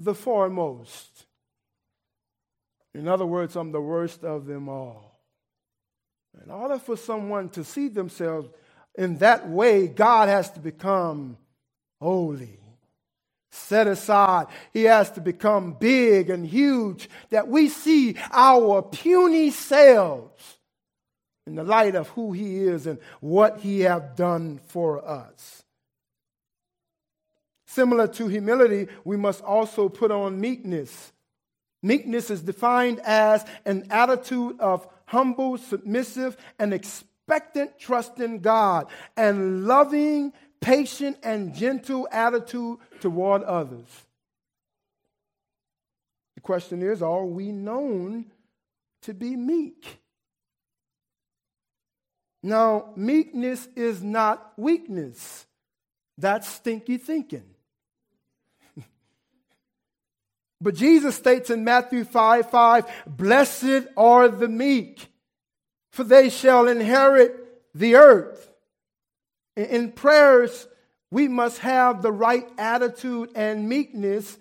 [0.01, 1.27] the foremost.
[2.95, 5.21] In other words, I'm the worst of them all.
[6.43, 8.49] In order for someone to see themselves
[8.97, 11.37] in that way, God has to become
[12.01, 12.59] holy,
[13.53, 14.47] set aside.
[14.73, 20.59] He has to become big and huge, that we see our puny selves
[21.47, 25.63] in the light of who He is and what He have done for us.
[27.71, 31.13] Similar to humility, we must also put on meekness.
[31.85, 39.69] Meekness is defined as an attitude of humble, submissive, and expectant trust in God, and
[39.69, 43.87] loving, patient, and gentle attitude toward others.
[46.35, 48.33] The question is are we known
[49.03, 50.01] to be meek?
[52.43, 55.47] Now, meekness is not weakness.
[56.19, 57.45] That's stinky thinking.
[60.61, 65.09] But Jesus states in Matthew 5 5, Blessed are the meek,
[65.91, 67.35] for they shall inherit
[67.75, 68.51] the earth.
[69.57, 70.67] In prayers,
[71.11, 74.39] we must have the right attitude and meekness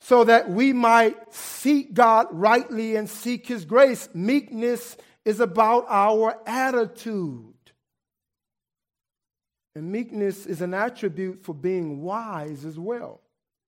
[0.00, 4.08] so that we might seek God rightly and seek His grace.
[4.14, 7.54] Meekness is about our attitude.
[9.74, 13.20] And meekness is an attribute for being wise as well.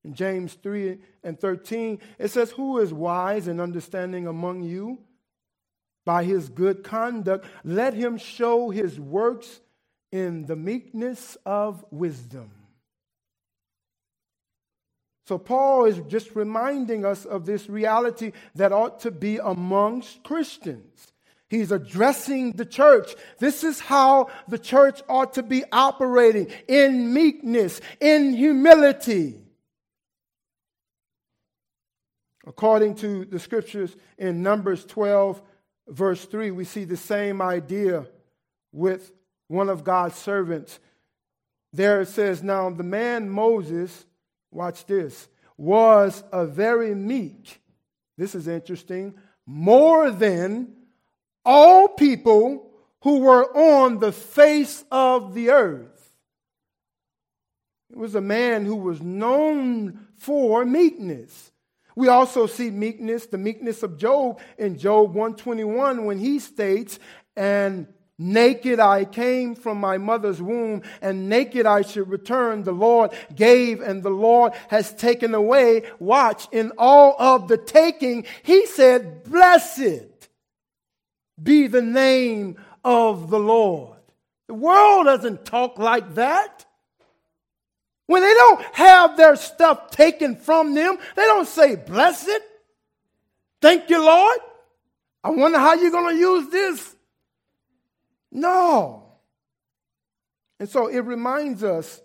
[0.05, 4.99] In James 3 and 13, it says, Who is wise and understanding among you?
[6.05, 9.61] By his good conduct, let him show his works
[10.13, 12.51] in the meekness of wisdom.
[15.27, 21.13] So, Paul is just reminding us of this reality that ought to be amongst Christians.
[21.49, 23.15] He's addressing the church.
[23.39, 29.44] This is how the church ought to be operating in meekness, in humility.
[32.47, 35.41] According to the scriptures in Numbers 12,
[35.89, 38.07] verse 3, we see the same idea
[38.73, 39.13] with
[39.49, 40.79] one of God's servants.
[41.73, 44.05] There it says, Now the man Moses,
[44.51, 47.61] watch this, was a very meek,
[48.19, 49.15] this is interesting,
[49.47, 50.73] more than
[51.45, 52.71] all people
[53.03, 56.17] who were on the face of the earth.
[57.91, 61.53] It was a man who was known for meekness.
[61.97, 66.99] We also see meekness, the meekness of Job in Job 121 when he states,
[67.37, 67.87] and
[68.17, 72.63] Naked I came from my mother's womb, and naked I should return.
[72.63, 75.83] The Lord gave, and the Lord has taken away.
[75.99, 80.29] Watch, in all of the taking, he said, Blessed
[81.43, 83.99] be the name of the Lord.
[84.47, 86.67] The world doesn't talk like that.
[88.07, 92.41] When they don't have their stuff taken from them, they don't say, Blessed.
[93.61, 94.39] Thank you, Lord.
[95.23, 96.97] I wonder how you're going to use this.
[98.31, 99.05] No.
[100.61, 102.03] And so it reminds us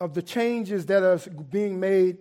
[0.00, 1.18] of the changes that are
[1.50, 2.18] being made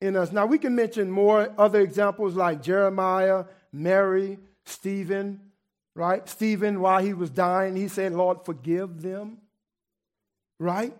[0.00, 0.32] in us.
[0.32, 5.40] Now, we can mention more other examples like Jeremiah, Mary, Stephen,
[5.94, 6.28] right?
[6.28, 9.38] Stephen, while he was dying, he said, Lord, forgive them,
[10.58, 10.96] right?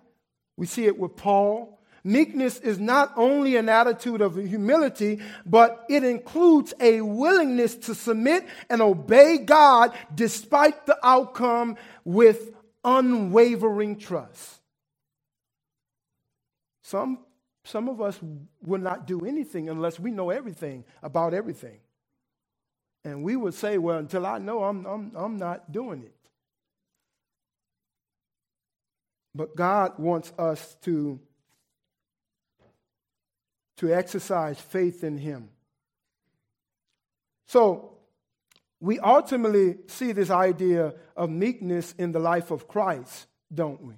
[0.61, 1.81] We see it with Paul.
[2.05, 8.47] Meekness is not only an attitude of humility, but it includes a willingness to submit
[8.69, 12.51] and obey God despite the outcome with
[12.85, 14.61] unwavering trust.
[16.83, 17.21] Some,
[17.65, 18.21] some of us
[18.63, 21.79] will not do anything unless we know everything about everything.
[23.03, 26.20] And we would say, well, until I know, I'm, I'm, I'm not doing it.
[29.35, 31.21] But God wants us to
[33.77, 35.49] to exercise faith in Him.
[37.47, 37.97] So,
[38.79, 43.95] we ultimately see this idea of meekness in the life of Christ, don't we?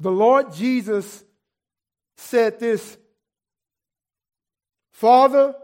[0.00, 1.24] The Lord Jesus
[2.16, 2.96] said this
[4.92, 5.54] Father,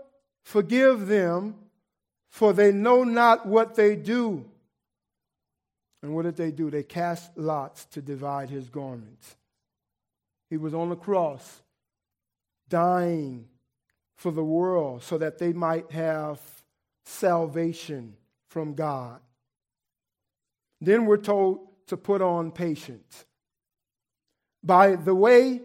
[0.42, 1.54] forgive them,
[2.30, 4.44] for they know not what they do.
[6.04, 6.68] And what did they do?
[6.68, 9.36] They cast lots to divide his garments.
[10.50, 11.62] He was on the cross
[12.68, 13.46] dying
[14.14, 16.38] for the world so that they might have
[17.06, 19.18] salvation from God.
[20.78, 23.24] Then we're told to put on patience.
[24.62, 25.62] By the way,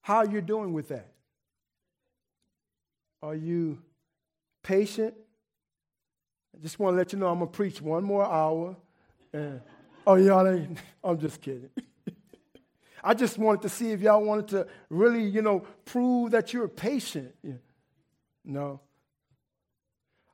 [0.00, 1.12] how are you're doing with that?
[3.22, 3.82] Are you
[4.62, 5.12] patient?
[6.62, 8.76] Just want to let you know I'm going to preach one more hour.
[9.32, 9.60] And,
[10.06, 10.46] oh, y'all
[11.04, 11.70] I'm just kidding.
[13.04, 16.68] I just wanted to see if y'all wanted to really, you know, prove that you're
[16.68, 17.34] patient.
[17.42, 17.54] Yeah.
[18.44, 18.80] No.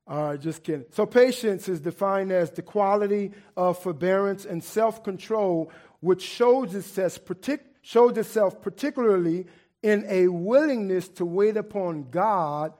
[0.08, 0.84] All right, just kidding.
[0.90, 5.70] So, patience is defined as the quality of forbearance and self control,
[6.00, 9.46] which shows itself, partic- shows itself particularly
[9.82, 12.72] in a willingness to wait upon God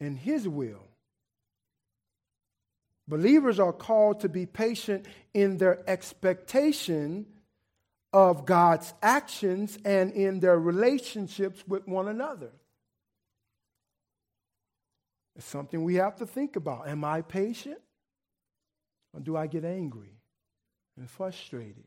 [0.00, 0.87] and His will.
[3.08, 7.24] Believers are called to be patient in their expectation
[8.12, 12.50] of God's actions and in their relationships with one another.
[15.36, 16.88] It's something we have to think about.
[16.88, 17.78] Am I patient?
[19.14, 20.12] Or do I get angry
[20.98, 21.84] and frustrated?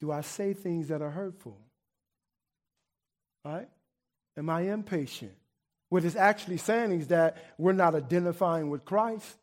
[0.00, 1.58] Do I say things that are hurtful?
[3.44, 3.68] Right?
[4.36, 5.34] Am I impatient?
[5.90, 9.36] What it's actually saying is that we're not identifying with Christ.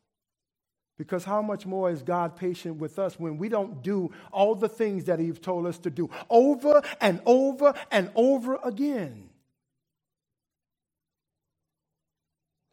[0.99, 4.67] Because how much more is God patient with us when we don't do all the
[4.67, 9.29] things that He's told us to do over and over and over again?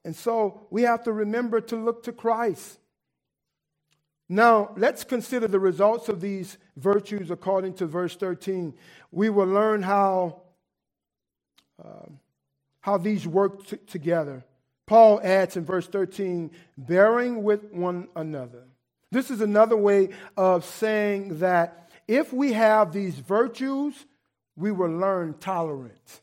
[0.04, 2.80] And so we have to remember to look to Christ.
[4.28, 8.74] Now, let's consider the results of these virtues according to verse 13.
[9.12, 10.42] We will learn how,
[11.80, 12.06] uh,
[12.80, 14.44] how these work t- together.
[14.87, 18.64] Paul adds in verse 13, bearing with one another.
[19.11, 23.95] This is another way of saying that if we have these virtues,
[24.57, 26.20] we will learn tolerance.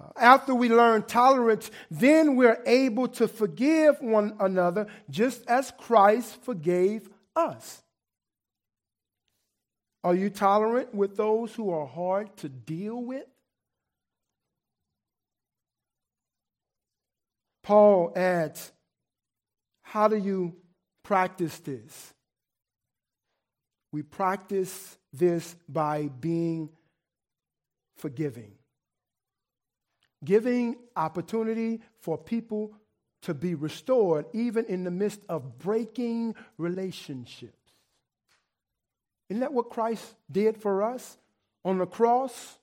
[0.00, 6.42] Uh, after we learn tolerance, then we're able to forgive one another just as Christ
[6.42, 7.82] forgave us.
[10.02, 13.24] Are you tolerant with those who are hard to deal with?
[17.64, 18.70] Paul adds,
[19.82, 20.54] How do you
[21.02, 22.12] practice this?
[23.90, 26.68] We practice this by being
[27.96, 28.52] forgiving,
[30.24, 32.74] giving opportunity for people
[33.22, 37.56] to be restored, even in the midst of breaking relationships.
[39.30, 41.16] Isn't that what Christ did for us
[41.64, 42.58] on the cross?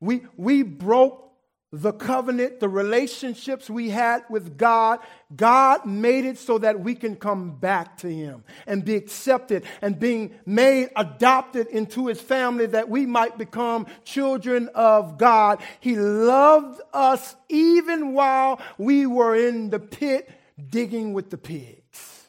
[0.00, 1.27] We, we broke
[1.70, 5.00] the covenant, the relationships we had with God,
[5.34, 9.98] God made it so that we can come back to Him and be accepted and
[9.98, 15.60] being made adopted into His family that we might become children of God.
[15.80, 20.30] He loved us even while we were in the pit
[20.70, 22.26] digging with the pigs.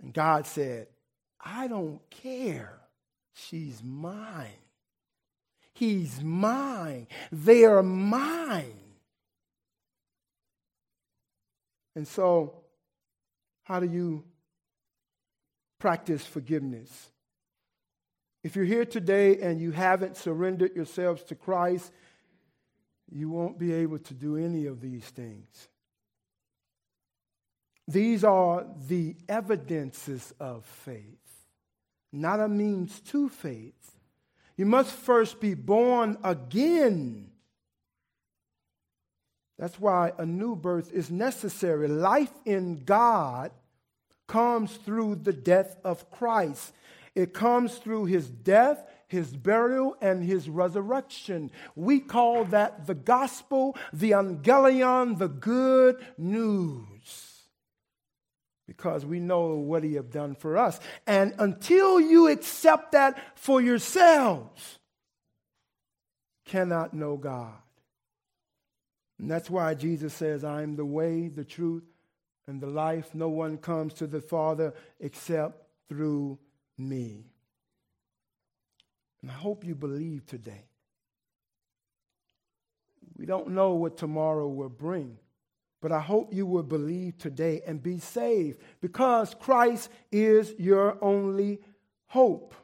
[0.00, 0.86] And God said,
[1.44, 2.78] I don't care.
[3.34, 4.63] She's mine.
[5.74, 7.08] He's mine.
[7.32, 8.78] They are mine.
[11.96, 12.54] And so,
[13.64, 14.24] how do you
[15.78, 17.10] practice forgiveness?
[18.42, 21.92] If you're here today and you haven't surrendered yourselves to Christ,
[23.10, 25.68] you won't be able to do any of these things.
[27.86, 31.46] These are the evidences of faith,
[32.12, 33.93] not a means to faith.
[34.56, 37.30] You must first be born again.
[39.58, 41.88] That's why a new birth is necessary.
[41.88, 43.52] Life in God
[44.26, 46.72] comes through the death of Christ.
[47.14, 51.50] It comes through his death, his burial, and his resurrection.
[51.76, 56.93] We call that the gospel, the euangelion, the good news
[58.76, 60.80] because we know what he have done for us.
[61.06, 64.78] And until you accept that for yourselves,
[66.44, 67.54] cannot know God.
[69.18, 71.84] And that's why Jesus says, I am the way, the truth,
[72.46, 73.14] and the life.
[73.14, 76.38] No one comes to the Father except through
[76.76, 77.24] me.
[79.22, 80.66] And I hope you believe today.
[83.16, 85.18] We don't know what tomorrow will bring.
[85.84, 91.60] But I hope you will believe today and be saved because Christ is your only
[92.06, 92.54] hope.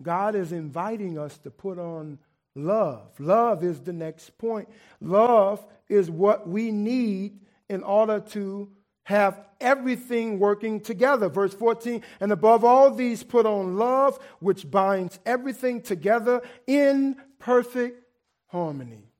[0.00, 2.20] God is inviting us to put on
[2.54, 3.18] love.
[3.18, 4.68] Love is the next point.
[5.00, 8.70] Love is what we need in order to
[9.02, 11.28] have everything working together.
[11.28, 18.04] Verse 14, and above all these, put on love, which binds everything together in perfect
[18.46, 19.11] harmony.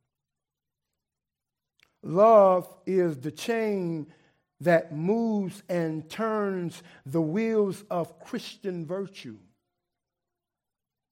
[2.03, 4.07] Love is the chain
[4.61, 9.39] that moves and turns the wheels of Christian virtue.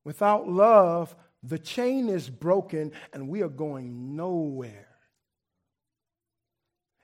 [0.05, 4.87] Without love, the chain is broken and we are going nowhere.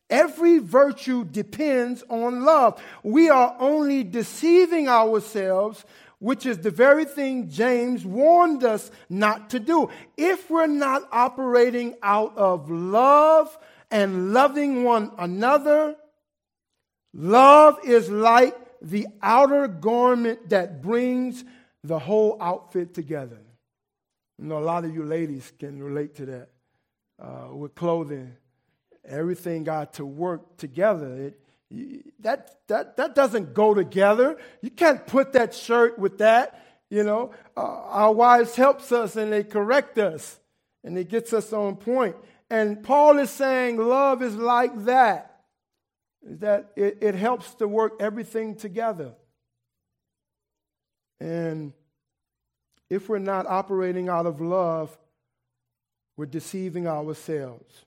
[0.09, 2.81] Every virtue depends on love.
[3.03, 5.85] We are only deceiving ourselves,
[6.21, 9.91] which is the very thing James warned us not to do.
[10.17, 13.57] If we're not operating out of love,
[13.91, 15.97] and loving one another.
[17.15, 21.45] Love is like the outer garment that brings
[21.83, 23.41] the whole outfit together.
[24.39, 26.49] You know, a lot of you ladies can relate to that
[27.21, 28.37] uh, with clothing.
[29.05, 31.33] Everything got to work together.
[31.71, 34.37] It, that, that, that doesn't go together.
[34.61, 36.63] You can't put that shirt with that.
[36.91, 40.39] You know, uh, our wives helps us and they correct us
[40.85, 42.17] and it gets us on point.
[42.51, 45.41] And Paul is saying love is like that,
[46.23, 49.15] that it, it helps to work everything together.
[51.19, 51.73] And
[52.89, 54.97] if we're not operating out of love,
[56.17, 57.85] we're deceiving ourselves.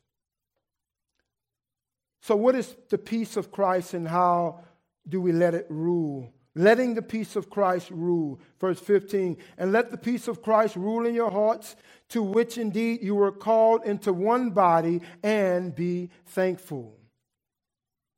[2.21, 4.61] So, what is the peace of Christ and how
[5.07, 6.31] do we let it rule?
[6.59, 8.39] Letting the peace of Christ rule.
[8.59, 11.77] Verse 15, and let the peace of Christ rule in your hearts,
[12.09, 16.97] to which indeed you were called into one body, and be thankful.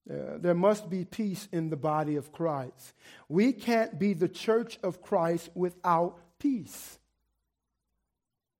[0.09, 2.93] Uh, there must be peace in the body of Christ.
[3.29, 6.97] We can't be the church of Christ without peace.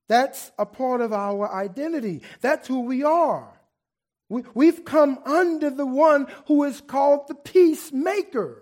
[0.08, 2.22] That's a part of our identity.
[2.42, 3.52] That's who we are.
[4.30, 8.61] We, we've come under the one who is called the peacemaker.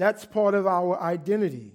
[0.00, 1.74] That's part of our identity.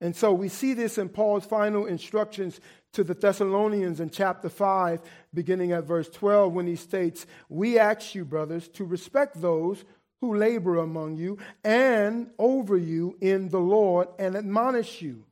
[0.00, 2.60] And so we see this in Paul's final instructions
[2.92, 5.02] to the Thessalonians in chapter 5,
[5.34, 9.84] beginning at verse 12, when he states, We ask you, brothers, to respect those
[10.20, 15.24] who labor among you and over you in the Lord and admonish you,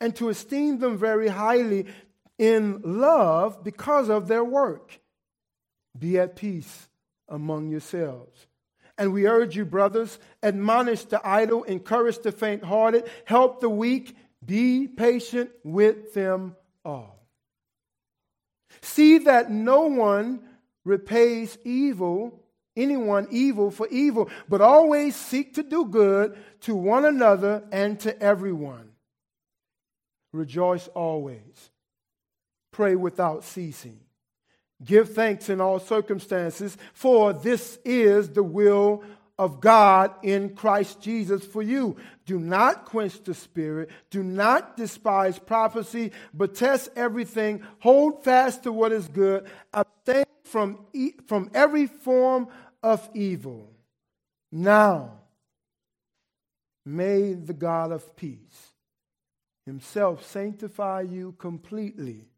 [0.00, 1.86] and to esteem them very highly
[2.36, 4.98] in love because of their work.
[5.96, 6.88] Be at peace
[7.28, 8.48] among yourselves.
[9.00, 14.14] And we urge you, brothers, admonish the idle, encourage the faint hearted, help the weak,
[14.44, 17.26] be patient with them all.
[18.82, 20.42] See that no one
[20.84, 22.44] repays evil,
[22.76, 28.22] anyone evil for evil, but always seek to do good to one another and to
[28.22, 28.90] everyone.
[30.34, 31.70] Rejoice always.
[32.70, 34.00] Pray without ceasing.
[34.84, 39.04] Give thanks in all circumstances, for this is the will
[39.38, 41.96] of God in Christ Jesus for you.
[42.26, 43.90] Do not quench the spirit.
[44.10, 47.62] Do not despise prophecy, but test everything.
[47.80, 49.48] Hold fast to what is good.
[49.72, 52.48] Abstain from, e- from every form
[52.82, 53.70] of evil.
[54.52, 55.20] Now,
[56.84, 58.72] may the God of peace
[59.66, 62.29] himself sanctify you completely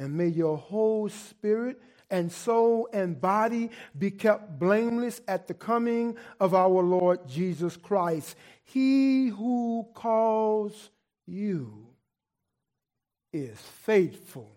[0.00, 1.78] and may your whole spirit
[2.10, 8.34] and soul and body be kept blameless at the coming of our Lord Jesus Christ.
[8.64, 10.88] He who calls
[11.26, 11.86] you
[13.30, 14.50] is faithful,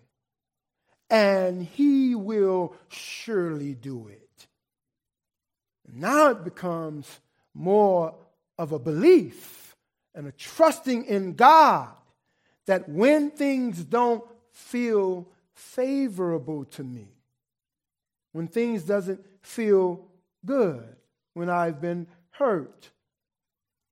[1.10, 4.46] and he will surely do it.
[5.92, 7.20] Now it becomes
[7.52, 8.14] more
[8.58, 9.76] of a belief
[10.14, 11.90] and a trusting in God
[12.64, 17.08] that when things don't feel favorable to me,
[18.32, 20.06] when things doesn't feel
[20.44, 20.96] good,
[21.34, 22.90] when I've been hurt,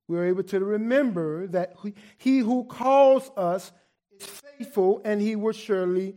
[0.08, 1.74] we're able to remember that
[2.18, 3.72] he who calls us
[4.18, 6.16] is faithful and he will surely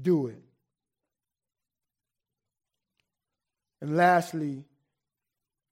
[0.00, 0.42] do it.
[3.80, 4.64] And lastly,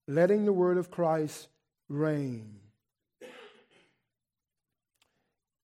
[0.07, 1.49] letting the word of Christ
[1.89, 2.57] reign.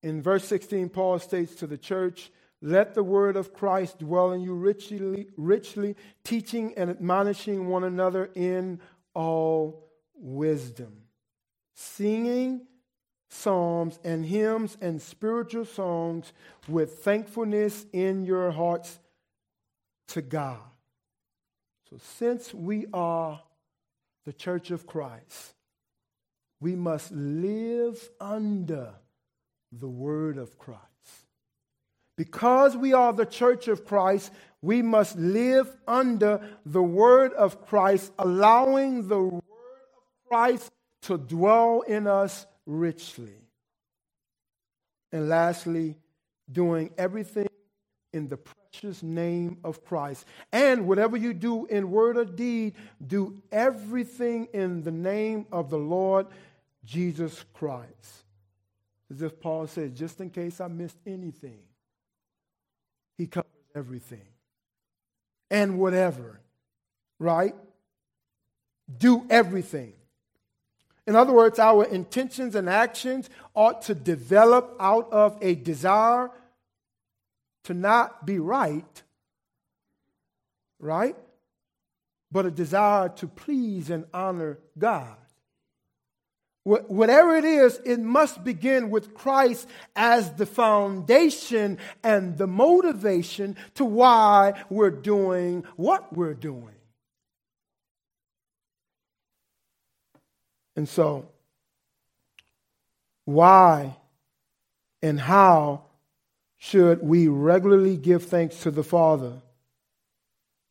[0.02, 2.30] In verse 16, Paul states to the church,
[2.66, 5.94] let the word of Christ dwell in you richly, richly,
[6.24, 8.80] teaching and admonishing one another in
[9.14, 11.02] all wisdom,
[11.74, 12.66] singing
[13.28, 16.32] psalms and hymns and spiritual songs
[16.66, 18.98] with thankfulness in your hearts
[20.08, 20.58] to God.
[21.88, 23.40] So, since we are
[24.24, 25.54] the church of Christ,
[26.58, 28.94] we must live under
[29.70, 30.95] the word of Christ.
[32.16, 38.10] Because we are the church of Christ, we must live under the word of Christ,
[38.18, 40.70] allowing the word of Christ
[41.02, 43.34] to dwell in us richly.
[45.12, 45.96] And lastly,
[46.50, 47.48] doing everything
[48.12, 50.24] in the precious name of Christ.
[50.52, 52.74] And whatever you do in word or deed,
[53.06, 56.26] do everything in the name of the Lord
[56.84, 58.24] Jesus Christ.
[59.10, 61.60] As if Paul said, just in case I missed anything.
[63.16, 64.26] He covers everything
[65.50, 66.40] and whatever,
[67.18, 67.54] right?
[68.98, 69.92] Do everything.
[71.06, 76.30] In other words, our intentions and actions ought to develop out of a desire
[77.64, 79.02] to not be right,
[80.78, 81.16] right?
[82.32, 85.16] But a desire to please and honor God.
[86.66, 93.84] Whatever it is, it must begin with Christ as the foundation and the motivation to
[93.84, 96.74] why we're doing what we're doing.
[100.74, 101.28] And so,
[103.26, 103.96] why
[105.02, 105.84] and how
[106.56, 109.40] should we regularly give thanks to the Father?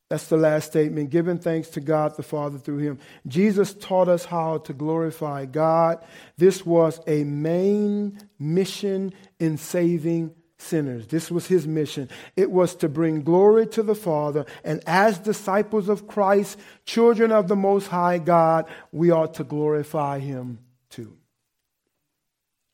[0.09, 1.09] That's the last statement.
[1.09, 2.99] Giving thanks to God the Father through him.
[3.27, 6.05] Jesus taught us how to glorify God.
[6.37, 11.07] This was a main mission in saving sinners.
[11.07, 12.09] This was his mission.
[12.35, 14.45] It was to bring glory to the Father.
[14.63, 20.19] And as disciples of Christ, children of the Most High God, we ought to glorify
[20.19, 21.17] him too.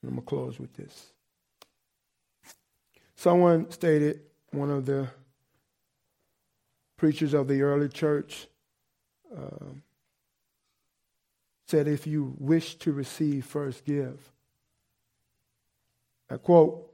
[0.03, 1.11] I'm going to close with this.
[3.15, 4.21] Someone stated,
[4.51, 5.07] one of the
[7.01, 8.45] preachers of the early church
[9.35, 9.65] uh,
[11.65, 14.19] said, If you wish to receive, first give.
[16.29, 16.87] I quote,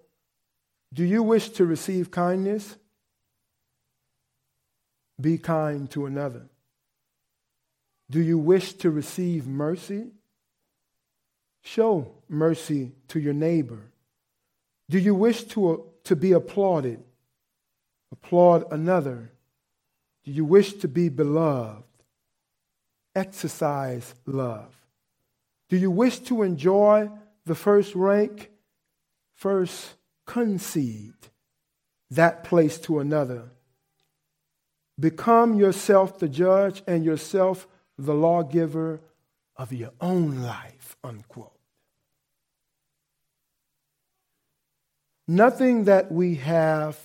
[0.94, 2.78] Do you wish to receive kindness?
[5.20, 6.44] Be kind to another.
[8.10, 10.06] Do you wish to receive mercy?
[11.64, 13.92] Show mercy to your neighbor.
[14.90, 17.04] Do you wish to, uh, to be applauded?
[18.14, 19.32] Applaud another.
[20.28, 21.86] Do you wish to be beloved?
[23.16, 24.76] Exercise love.
[25.70, 27.10] Do you wish to enjoy
[27.46, 28.52] the first rank?
[29.36, 29.94] First
[30.26, 31.14] concede
[32.12, 33.52] that place to another.
[35.00, 37.66] Become yourself the judge and yourself
[37.98, 39.00] the lawgiver
[39.56, 41.58] of your own life, unquote.
[45.26, 47.00] Nothing that we have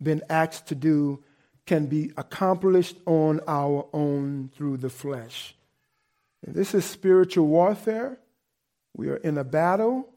[0.00, 1.24] been asked to do
[1.70, 5.54] can be accomplished on our own through the flesh.
[6.44, 8.18] And this is spiritual warfare.
[8.96, 10.08] We are in a battle.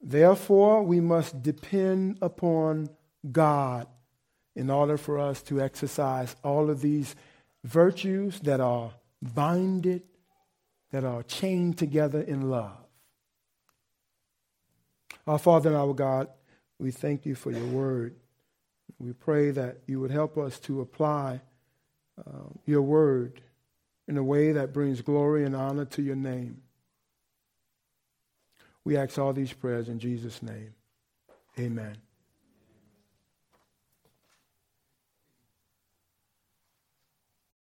[0.00, 2.88] Therefore, we must depend upon
[3.30, 3.86] God
[4.54, 7.14] in order for us to exercise all of these
[7.62, 10.04] virtues that are binded,
[10.90, 12.78] that are chained together in love.
[15.26, 16.28] Our Father and our God,
[16.78, 18.16] we thank you for your word.
[18.98, 21.40] We pray that you would help us to apply
[22.18, 23.42] uh, your word
[24.08, 26.62] in a way that brings glory and honor to your name.
[28.84, 30.74] We ask all these prayers in Jesus' name.
[31.58, 31.96] Amen.